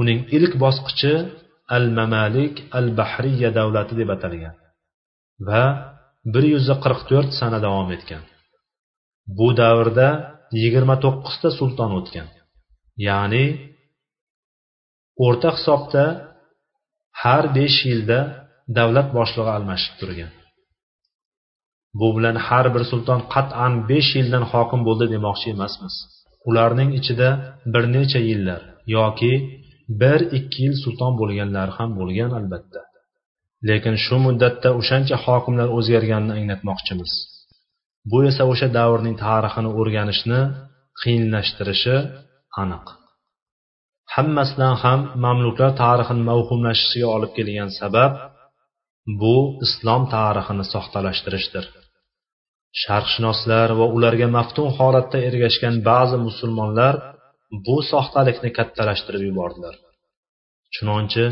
Uning 0.00 0.20
ilk 0.36 0.52
bosqichi 0.64 1.12
al 1.76 1.86
mamalik 1.98 2.54
al 2.78 2.86
bahriya 2.98 3.50
davlati 3.58 3.94
deb 4.00 4.10
atalgan 4.16 4.54
va 5.48 5.64
bir 6.32 6.44
yuz 6.52 6.66
qirq 6.84 7.00
to'rt 7.10 7.30
sana 7.40 7.58
davom 7.66 7.88
etgan. 7.96 8.22
Bu 9.38 9.48
davrda 9.62 10.08
yigirma 10.62 10.96
to'qqizta 11.04 11.48
sulton 11.58 11.90
o'tgan 11.98 12.28
ya'ni 13.08 13.44
o'rta 15.26 15.50
hisobda 15.56 16.04
har 17.22 17.44
besh 17.58 17.78
yilda 17.90 18.18
davlat 18.78 19.08
boshlig'i 19.18 19.50
almashib 19.56 19.94
turgan. 20.00 20.32
Bu 22.00 22.08
bilan 22.16 22.36
har 22.46 22.66
bir 22.74 22.82
sulton 22.90 23.20
qat'an 23.34 23.72
besh 23.90 24.10
yildan 24.18 24.44
hokim 24.52 24.80
bo'ldi 24.88 25.06
demoqchi 25.14 25.46
emasmiz. 25.54 25.94
Ularning 26.48 26.90
ichida 26.98 27.28
bir 27.72 27.84
necha 27.94 28.20
yillar 28.28 28.60
yoki 28.96 29.32
bir 30.00 30.20
ikki 30.38 30.58
yil 30.64 30.74
sulton 30.84 31.12
bo'lganlar 31.20 31.68
ham 31.76 31.90
bo'lgan 32.00 32.30
albatta. 32.38 32.80
Lekin 33.68 33.94
shu 34.04 34.16
muddatda 34.26 34.68
o'shancha 34.80 35.16
hokimlar 35.24 35.68
o'zgarganini 35.78 36.32
anglatmoqchimiz. 36.38 37.12
Bu 38.10 38.18
esa 38.30 38.42
o'sha 38.52 38.68
davrning 38.78 39.16
tarixini 39.24 39.70
o'rganishni 39.80 40.40
qiyinlashtirishi 41.00 41.96
aniq. 42.62 42.86
Hammasidan 44.18 44.74
ham 44.82 45.00
mamluklar 45.24 45.70
tarixini 45.82 46.22
mavhumlashishiga 46.30 47.08
olib 47.16 47.32
kelgan 47.38 47.70
sabab 47.80 48.12
bu 49.20 49.36
islom 49.66 50.02
tarixini 50.14 50.64
soxtalashtirishdir. 50.74 51.64
Sharqshunoslar 52.82 53.68
va 53.78 53.86
ularga 53.96 54.28
maftun 54.38 54.68
holatda 54.78 55.18
ergashgan 55.28 55.74
ba'zi 55.90 56.16
musulmonlar 56.28 56.94
bu 57.66 57.76
soxtalikni 57.90 58.50
kattalashtirib 58.58 59.22
yubordilar. 59.28 59.74
Chunonchi 60.74 61.24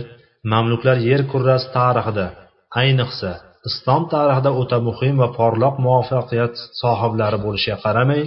mamluklar 0.53 0.97
yer 1.09 1.23
kurrasi 1.33 1.69
tarixida 1.79 2.27
ayniqsa 2.83 3.31
islom 3.69 4.03
tarixida 4.15 4.51
o'ta 4.61 4.79
muhim 4.89 5.15
va 5.23 5.29
porloq 5.39 5.75
muvaffaqiyat 5.87 6.55
sohiblari 6.83 7.39
bo'lishiga 7.45 7.77
qaramay 7.85 8.23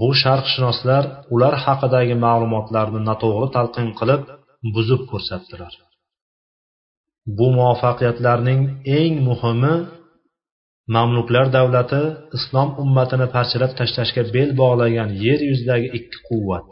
bu 0.00 0.08
sharqshunoslar 0.22 1.04
ular 1.34 1.54
haqidagi 1.64 2.14
ma'lumotlarni 2.26 3.00
noto'g'ri 3.08 3.48
talqin 3.56 3.88
qilib 3.98 4.22
buzib 4.74 5.02
ko'rsatdilar. 5.10 5.72
Bu 7.38 7.46
muvaffaqiyatlarning 7.56 8.60
eng 8.98 9.14
muhimi 9.28 9.74
mamluklar 10.96 11.46
davlati 11.56 12.02
islom 12.38 12.68
ummatini 12.82 13.26
parchalab 13.34 13.72
tashlashga 13.80 14.22
bel 14.34 14.50
bog'lagan 14.60 15.10
yer 15.24 15.40
yuzidagi 15.50 15.88
ikki 15.98 16.18
quvvat 16.28 16.64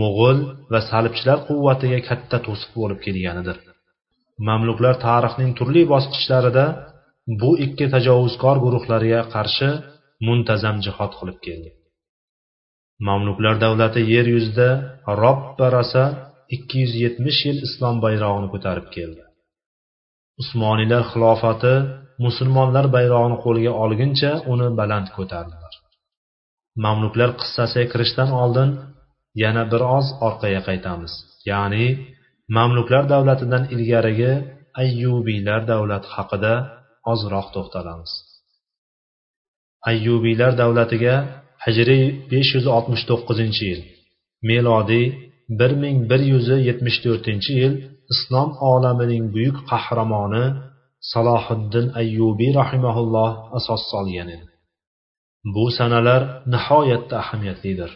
mo'g'ul 0.00 0.38
va 0.72 0.80
salibchilar 0.90 1.38
quvvatiga 1.48 2.00
katta 2.08 2.36
to'siq 2.46 2.70
bo'lib 2.80 2.98
kelganidir. 3.06 3.56
Mamluklar 4.48 4.94
tarixning 5.06 5.50
turli 5.58 5.82
bosqichlarida 5.92 6.64
bu 7.40 7.50
ikki 7.66 7.86
tajovuzkor 7.94 8.56
guruhlarga 8.64 9.20
qarshi 9.34 9.68
muntazam 10.26 10.76
jihod 10.86 11.12
qilib 11.18 11.38
keldi. 11.46 11.70
Mamluklar 13.08 13.54
davlati 13.64 14.00
yer 14.12 14.26
yuzida 14.34 14.68
robba 15.22 15.66
rasa 15.76 16.04
ikki 16.56 16.76
yuz 16.82 16.92
yetmish 17.04 17.40
yil 17.46 17.58
islom 17.66 17.96
bayrog'ini 18.04 18.48
ko'tarib 18.54 18.86
keldi. 18.96 19.22
Usmoniylar 20.42 21.02
xilofati 21.10 21.74
musulmonlar 22.24 22.86
bayrog'ini 22.96 23.36
qo'lga 23.44 23.72
olguncha 23.84 24.30
uni 24.52 24.68
baland 24.78 25.08
ko'tardilar. 25.16 25.72
Mamluklar 26.84 27.30
qissasiga 27.40 27.86
kirishdan 27.92 28.30
oldin 28.42 28.70
yana 29.42 29.62
bir 29.72 29.82
oz 29.98 30.06
orqaga 30.26 30.60
qaytamiz. 30.68 31.12
Ya'ni 31.50 31.86
mamluklar 32.56 33.04
davlatidan 33.14 33.64
ilgarigi 33.74 34.32
ayyubiylar 34.82 35.60
davlati 35.72 36.08
haqida 36.16 36.54
ozroq 37.12 37.46
to'xtalamiz. 37.54 38.12
Ayyubiylar 39.90 40.52
davlatiga 40.62 41.14
hijriy 41.64 42.04
besh 42.30 42.50
yuz 42.56 42.66
oltmish 42.76 43.04
to'qqizinchi 43.10 43.62
yil. 43.70 43.80
Melodiy 44.48 45.06
bir 45.58 45.72
ming 45.82 45.98
bir 46.10 46.20
yuz 46.32 46.46
yetmish 46.68 46.98
to'rtinchi 47.04 47.52
yil 47.62 47.74
islom 48.12 48.50
olamining 48.72 49.24
buyuk 49.34 49.58
qahramoni 49.70 50.44
salohiddin 51.12 51.86
ayyubiy 52.00 52.50
rahimaulloh 52.60 53.30
asos 53.58 53.82
solgan 53.92 54.28
edi. 54.34 54.46
Bu 55.54 55.64
sanalar 55.78 56.22
nihoyatda 56.54 57.14
ahamiyatlidir. 57.22 57.90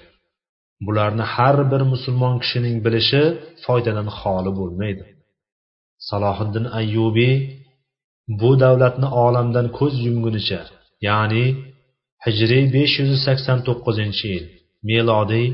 Bularni 0.87 1.25
har 1.35 1.57
bir 1.73 1.83
musulmon 1.93 2.35
kishining 2.43 2.77
bilishi 2.87 3.23
foydadan 3.65 4.09
xoli 4.19 4.51
bo'lmaydi. 4.59 5.05
Salohiddin 6.09 6.67
ayyubiy 6.81 7.35
bu 8.41 8.51
davlatni 8.63 9.09
olamdan 9.25 9.67
ko'z 9.79 9.95
yumgunicha 10.07 10.61
ya'ni 11.09 11.45
hijriy 12.25 12.65
besh 12.77 12.95
yuz 13.01 13.13
sakson 13.27 13.59
to'qqizinchi 13.67 14.27
yil. 14.35 14.47
Melodiy 14.89 15.49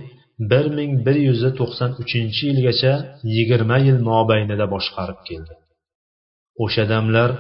bir 0.51 0.67
ming 0.79 0.93
bir 1.07 1.17
yuz 1.27 1.41
to'qson 1.59 1.91
uchinchi 2.03 2.43
yilgacha 2.51 2.95
yigirma 3.35 3.79
yil 3.87 3.99
mobaynida 4.11 4.67
boshqarib 4.75 5.21
keldi. 5.29 5.55
O'sha 6.65 6.85
damlar 6.93 7.31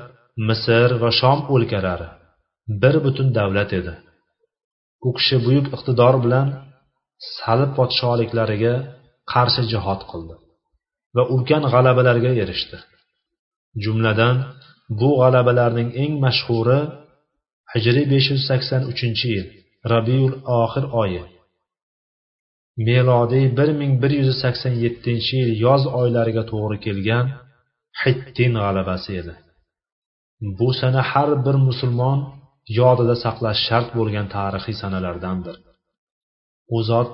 misr 0.48 0.88
va 1.02 1.10
shom 1.20 1.38
o'lkalari 1.54 2.08
bir 2.82 2.94
butun 3.04 3.28
davlat 3.38 3.70
edi. 3.80 3.94
U 5.06 5.08
kishi 5.16 5.36
buyuk 5.46 5.66
iqtidor 5.76 6.14
bilan 6.24 6.48
salib 7.36 7.70
podsholiklariga 7.78 8.74
qarshi 9.32 9.62
jihod 9.72 10.00
qildi 10.10 10.34
va 11.16 11.22
ulkan 11.34 11.62
g'alabalarga 11.72 12.32
erishdi. 12.42 12.78
Jumladan 13.84 14.36
bu 15.00 15.10
g'alabalarning 15.20 15.90
eng 16.02 16.12
mashhuri 16.24 16.80
hijriy 17.72 18.06
besh 18.12 18.28
yuz 18.32 18.42
sakson 18.50 18.82
uchinchi 18.92 19.26
yil 19.34 19.46
rabiul 19.92 20.34
oxir 20.62 20.84
oyi. 21.02 21.24
Melodiy 22.86 23.46
bir 23.58 23.70
ming 23.80 23.92
bir 24.02 24.12
yuz 24.20 24.30
sakson 24.42 24.74
yettinchi 24.84 25.34
yil 25.42 25.52
yoz 25.66 25.82
oylariga 26.00 26.42
to'g'ri 26.52 26.78
kelgan 26.86 27.26
hittin 28.02 28.52
g'alabasi 28.62 29.10
edi. 29.20 29.34
Bu 30.58 30.68
sana 30.80 31.02
har 31.10 31.30
bir 31.46 31.56
musulmon 31.68 32.18
yodida 32.80 33.14
saqlash 33.24 33.60
shart 33.66 33.88
bo'lgan 33.98 34.26
tarixiy 34.36 34.76
sanalardandir. 34.82 35.56
U 36.76 36.78
zot 36.90 37.12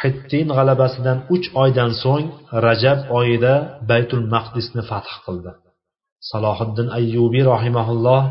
hittin 0.00 0.46
g'alabasidan 0.56 1.18
uch 1.34 1.46
oydan 1.62 1.92
so'ng 2.02 2.26
rajab 2.66 3.00
oyida 3.18 3.54
baytul 3.90 4.24
maqdisni 4.34 4.82
fath 4.90 5.12
qildi. 5.24 5.52
Salohiddin 6.30 6.88
ayyubiy 6.98 7.44
rahimaulloh 7.52 8.22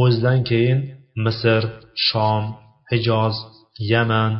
o'zidan 0.00 0.38
keyin 0.50 0.78
misr 1.24 1.62
shom 2.06 2.44
hijoz 2.90 3.36
yaman 3.92 4.32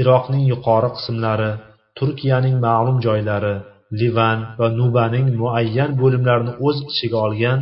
iroqning 0.00 0.44
yuqori 0.52 0.90
qismlari 0.96 1.52
turkiyaning 1.98 2.56
ma'lum 2.66 2.98
joylari 3.06 3.56
livan 4.00 4.38
va 4.58 4.66
nubaning 4.80 5.26
muayyan 5.40 5.90
bo'limlarini 6.02 6.52
o'z 6.66 6.76
ichiga 6.90 7.18
olgan 7.26 7.58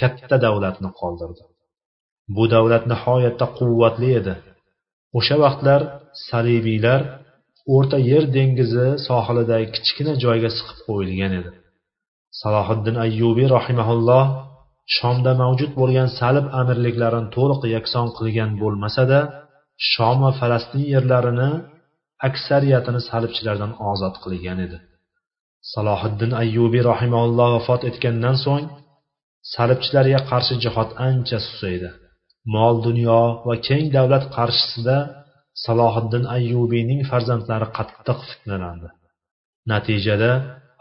katta 0.00 0.36
davlatni 0.46 0.90
qoldirdi. 1.00 1.42
Bu 2.36 2.44
davlat 2.54 2.84
nihoyatda 2.92 3.46
quvvatli 3.58 4.10
edi. 4.20 4.34
O'sha 5.18 5.36
vaqtlar 5.44 5.80
salibiylar 6.28 7.00
o'rta 7.74 7.98
yer 8.10 8.24
dengizi 8.36 8.88
sohilidagi 9.08 9.66
kichkina 9.76 10.12
joyga 10.24 10.50
siqib 10.56 10.78
qo'yilgan 10.88 11.32
edi. 11.40 11.50
Salohiddin 12.40 12.96
ayyubiy 13.04 13.48
rahimaulloh 13.56 14.24
shomda 14.96 15.32
mavjud 15.42 15.72
bo'lgan 15.80 16.08
salib 16.20 16.46
amirliklarini 16.60 17.28
to'liq 17.36 17.62
yakson 17.76 18.06
qilgan 18.18 18.50
bo'lmasada 18.62 19.18
shom 19.92 20.16
va 20.24 20.32
falastin 20.40 20.82
yerlarini 20.94 21.50
aksariyatini 22.28 23.00
salibchilardan 23.10 23.72
ozod 23.90 24.14
qilgan 24.24 24.58
edi. 24.66 24.78
Salohiddin 25.72 26.32
ayyubiy 26.42 26.82
rahimaulloh 26.92 27.48
vafot 27.56 27.82
etgandan 27.90 28.36
so'ng 28.44 28.64
salibchilarga 29.54 30.20
qarshi 30.30 30.54
jihod 30.64 30.90
ancha 31.08 31.38
susaydi. 31.46 31.90
Mol 32.54 32.74
dunyo 32.86 33.20
va 33.48 33.54
keng 33.68 33.84
davlat 33.96 34.24
qarshisida 34.36 34.96
salohiddin 35.64 36.24
ayyubiyning 36.36 37.00
farzandlari 37.10 37.68
qattiq 37.78 38.18
fitnalandi. 38.30 38.88
Natijada 39.72 40.30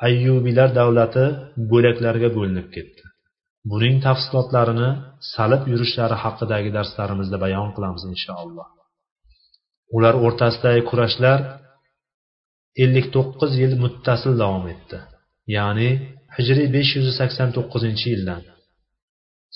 ayyubiylar 0.07 0.69
davlati 0.79 1.25
bo'laklarga 1.71 2.29
bo'linib 2.37 2.67
ketdi. 2.75 3.06
Buning 3.71 3.95
tafsilotlarini 4.07 4.89
salib 5.33 5.63
yurishlari 5.71 6.15
haqidagi 6.23 6.69
darslarimizda 6.77 7.37
bayon 7.45 7.69
qilamiz 7.75 8.03
inshaalloh. 8.13 8.67
Ular 9.95 10.15
o'rtasidagi 10.25 10.81
kurashlar 10.89 11.39
ellik 12.83 13.07
to'qqiz 13.15 13.51
yil 13.61 13.73
muttasil 13.83 14.33
davom 14.43 14.65
etdi. 14.73 14.97
Ya'ni 15.55 15.89
hijriy 16.37 16.67
besh 16.75 16.91
yuz 16.97 17.07
sakson 17.19 17.49
to'qqizinchi 17.57 18.07
yildan. 18.13 18.41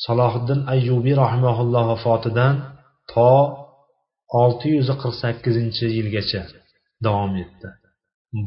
Salohiddin 0.05 0.59
ayyubiy 0.73 1.15
rahimaulloh 1.23 1.85
vafotidan 1.91 2.55
to 3.11 3.31
olti 4.41 4.67
yuz 4.77 4.89
qirq 5.01 5.15
sakkizinchi 5.23 5.85
yilgacha 5.97 6.43
davom 7.05 7.33
etdi. 7.43 7.69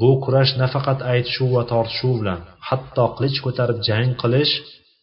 Bu 0.01 0.11
kurash 0.25 0.53
nafaqat 0.63 1.01
aytishuv 1.13 1.51
va 1.57 1.63
tortishuv 1.73 2.15
bilan 2.21 2.41
hatto 2.69 3.05
qilich 3.17 3.39
ko'tarib 3.47 3.79
jang 3.89 4.11
qilish 4.23 4.55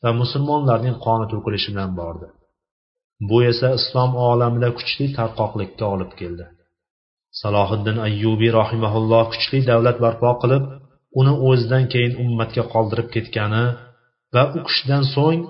va 0.04 0.12
musulmonlarning 0.22 0.98
qoni 1.06 1.26
to'kilishi 1.32 1.70
bilan 1.74 1.92
bordi. 2.02 2.28
Bu 3.30 3.38
esa 3.52 3.70
islom 3.80 4.12
olamida 4.30 4.70
kuchli 4.78 5.06
tarqoqlikka 5.18 5.86
olib 5.96 6.12
keldi. 6.22 6.46
Salohiddin 7.42 7.98
ayyubiy 8.08 8.52
rahimaulloh 8.62 9.26
kuchli 9.34 9.60
davlat 9.72 9.98
barpo 10.06 10.32
qilib 10.42 10.64
uni 11.20 11.34
o'zidan 11.50 11.84
keyin 11.94 12.14
ummatga 12.24 12.64
qoldirib 12.74 13.08
ketgani 13.16 13.66
va 14.34 14.44
u 14.58 14.60
kishidan 14.68 15.04
so'ng 15.16 15.42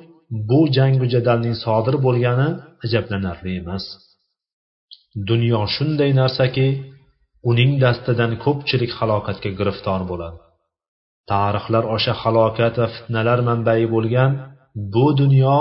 bu 0.50 0.60
jangu 0.78 1.06
jadalning 1.14 1.56
sodir 1.66 1.96
bo'lgani 2.06 2.50
ajablanarli 2.86 3.52
emas. 3.62 3.86
Dunyo 5.30 5.62
shunday 5.76 6.12
narsaki 6.22 6.68
uning 7.50 7.72
dastidan 7.84 8.32
ko'pchilik 8.46 8.92
halokatga 9.00 9.50
giriftor 9.60 10.02
bo'ladi. 10.12 10.40
Tarixlar 11.32 11.84
o'sha 11.96 12.14
halokat 12.22 12.74
va 12.82 12.88
fitnalar 12.96 13.40
manbai 13.50 13.84
bo'lgan 13.96 14.32
bu 14.94 15.06
dunyo 15.22 15.58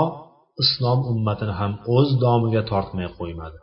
islom 0.63 0.99
ummatini 1.11 1.53
ham 1.59 1.73
o'z 1.97 2.09
domiga 2.25 2.61
tortmay 2.71 3.07
qo'ymadi. 3.17 3.59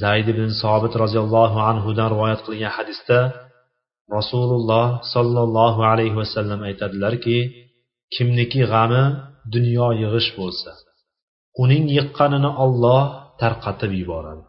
Zayd 0.00 0.26
ibn 0.34 0.48
sobit 0.62 0.94
roziyallohu 1.02 1.58
anhudan 1.70 2.08
rivoyat 2.14 2.40
qilingan 2.46 2.72
hadisda 2.78 3.18
rasululloh 4.16 4.86
sollallohu 5.14 5.80
alayhi 5.92 6.16
vasallam 6.20 6.60
aytadilarki 6.68 7.38
kimniki 8.14 8.62
g'ami 8.72 9.02
dunyo 9.54 9.88
yig'ish 10.02 10.30
bo'lsa 10.38 10.70
uning 11.62 11.84
yiqqanini 11.96 12.50
olloh 12.64 13.02
tarqatib 13.42 13.92
yuboradi 14.00 14.44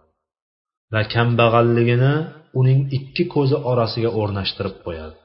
va 0.94 1.02
kambag'alligini 1.14 2.14
uning 2.60 2.80
ikki 2.98 3.24
ko'zi 3.36 3.58
orasiga 3.72 4.10
o'rnashtirib 4.22 4.78
qo'yadi. 4.86 5.18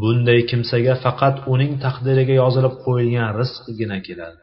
Bunday 0.00 0.40
kimsaga 0.50 0.94
faqat 1.04 1.36
uning 1.52 1.72
taqdiriga 1.84 2.34
yozilib 2.42 2.74
qo'yilgan 2.84 3.30
rizqgina 3.40 3.98
keladi. 4.06 4.42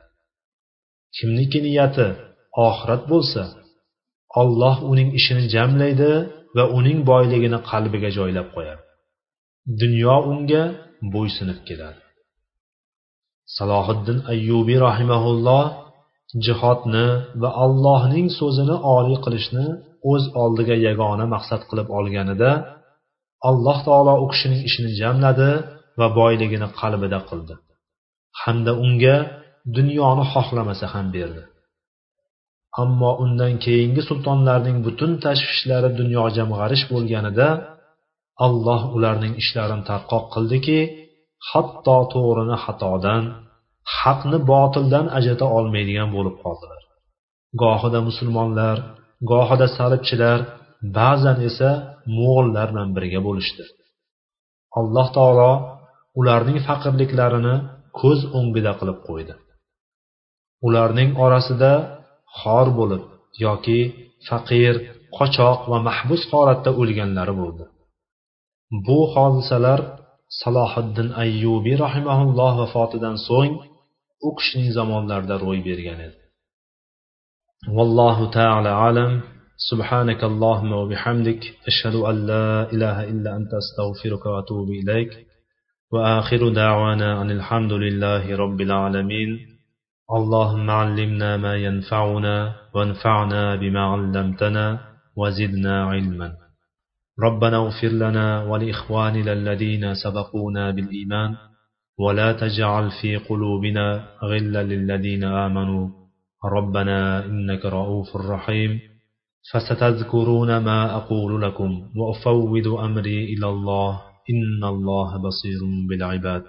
Kimniki 1.18 1.60
niyati 1.68 2.08
oxirat 2.68 3.04
bo'lsa 3.12 3.44
olloh 4.42 4.76
uning 4.92 5.10
ishini 5.20 5.44
jamlaydi 5.56 6.12
va 6.56 6.64
uning 6.78 7.00
boyligini 7.12 7.60
qalbiga 7.72 8.10
joylab 8.18 8.48
qo'yadi. 8.56 8.84
Dunyo 9.82 10.16
unga 10.32 10.64
bo'ysunib 11.14 11.60
keladi. 11.70 12.02
Salohiddin 13.58 14.20
ayyubiy 14.34 14.80
rahimaulloh 14.88 15.66
jihodni 16.46 17.08
va 17.42 17.50
allohning 17.64 18.28
so'zini 18.40 18.76
oliy 18.96 19.18
qilishni 19.26 19.66
o'z 20.12 20.24
oldiga 20.44 20.76
yagona 20.88 21.26
maqsad 21.36 21.62
qilib 21.70 21.88
olganida 21.98 22.52
alloh 23.50 23.78
taolo 23.88 24.14
u 24.24 24.26
kishining 24.32 24.62
ishini 24.70 24.92
jamladi 25.02 25.50
va 26.00 26.08
boyligini 26.20 26.68
qalbida 26.80 27.20
qildi. 27.30 27.54
Hamda 28.42 28.72
unga 28.86 29.16
dunyoni 29.78 30.26
xohlamasa 30.34 30.86
ham 30.94 31.08
berdi. 31.16 31.44
Ammo 32.84 33.12
undan 33.24 33.54
keyingi 33.66 34.02
sultonlarning 34.10 34.78
butun 34.86 35.12
tashvishlari 35.26 35.90
dunyo 36.00 36.24
jamg'arish 36.38 36.84
bo'lganida 36.92 37.48
alloh 38.46 38.82
ularning 38.96 39.34
ishlarini 39.42 39.84
tarqoq 39.90 40.26
qildiki 40.34 40.80
hatto 41.50 41.98
to'g'rini 42.14 42.58
xatodan 42.64 43.24
haqni 43.98 44.38
botildan 44.52 45.06
ajrata 45.18 45.46
olmaydigan 45.58 46.10
bo'lib 46.16 46.36
qoldilar. 46.44 46.82
Gohida 47.62 48.00
musulmonlar 48.10 48.78
gohida 49.32 49.68
salibchilar 49.78 50.40
ba'zan 50.98 51.38
esa 51.50 51.70
mo'g'illar 52.18 52.68
bilan 52.72 52.90
birga 52.96 53.20
bo'lishdi. 53.28 53.64
Alloh 54.80 55.08
taolo 55.18 55.52
ularning 56.20 56.60
faqirliklarini 56.68 57.56
ko'z 58.00 58.20
o'ngida 58.38 58.74
qilib 58.80 59.00
qo'ydi. 59.08 59.34
Ularning 60.68 61.10
orasida 61.26 61.72
xor 62.40 62.68
bo'lib 62.80 63.04
yoki 63.46 63.80
faqir 64.28 64.76
qochoq 65.18 65.60
va 65.72 65.78
mahbus 65.88 66.22
holatda 66.32 66.72
o'lganlari 66.82 67.34
bo'ldi. 67.42 67.66
Bu 68.86 69.00
hodisalar 69.14 69.80
salohiddin 70.42 71.10
ayyubiy 71.24 71.76
rahimaulloh 71.86 72.54
vafotidan 72.62 73.16
so'ng 73.28 73.54
u 74.28 74.30
kishining 74.38 74.72
zamonlarida 74.78 75.36
ro'y 75.46 75.60
bergan 75.68 76.00
edi. 76.08 76.18
Vallohu 77.76 78.26
taala 78.38 78.72
alam. 78.88 79.14
سبحانك 79.70 80.24
اللهم 80.24 80.72
وبحمدك 80.72 81.40
أشهد 81.68 81.96
أن 81.96 82.28
لا 82.28 82.72
إله 82.74 83.04
إلا 83.04 83.36
أنت 83.38 83.52
أستغفرك 83.54 84.26
وأتوب 84.26 84.70
إليك. 84.70 85.10
وآخر 85.94 86.50
دعوانا 86.50 87.22
أن 87.22 87.32
الحمد 87.32 87.74
لله 87.74 88.36
رب 88.36 88.62
العالمين. 88.62 89.30
اللهم 90.18 90.70
علمنا 90.70 91.38
ما 91.38 91.56
ينفعنا 91.56 92.56
وانفعنا 92.76 93.56
بما 93.56 93.80
علمتنا 93.80 94.80
وزدنا 95.18 95.86
علما. 95.86 96.32
ربنا 97.24 97.58
اغفر 97.58 97.88
لنا 97.88 98.44
ولإخواننا 98.44 99.34
الذين 99.34 99.94
سبقونا 99.94 100.72
بالإيمان. 100.72 101.36
ولا 102.00 102.34
تجعل 102.34 102.92
في 103.02 103.18
قلوبنا 103.18 104.06
غلا 104.24 104.64
للذين 104.64 105.24
آمنوا. 105.24 105.90
ربنا 106.46 107.26
إنك 107.26 107.66
رؤوف 107.66 108.16
رحيم. 108.16 108.91
فستذكرون 109.54 110.58
ما 110.58 110.96
أقول 110.96 111.42
لكم 111.42 111.90
وأفوض 111.98 112.68
أمري 112.68 113.34
إلى 113.34 113.50
الله 113.50 114.02
إن 114.30 114.64
الله 114.64 115.18
بصير 115.18 115.60
بالعباد 115.90 116.44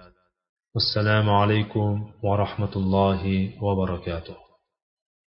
والسلام 0.75 1.31
عليكم 1.31 2.11
ورحمة 2.25 2.71
الله 2.77 3.51
وبركاته 3.63 4.35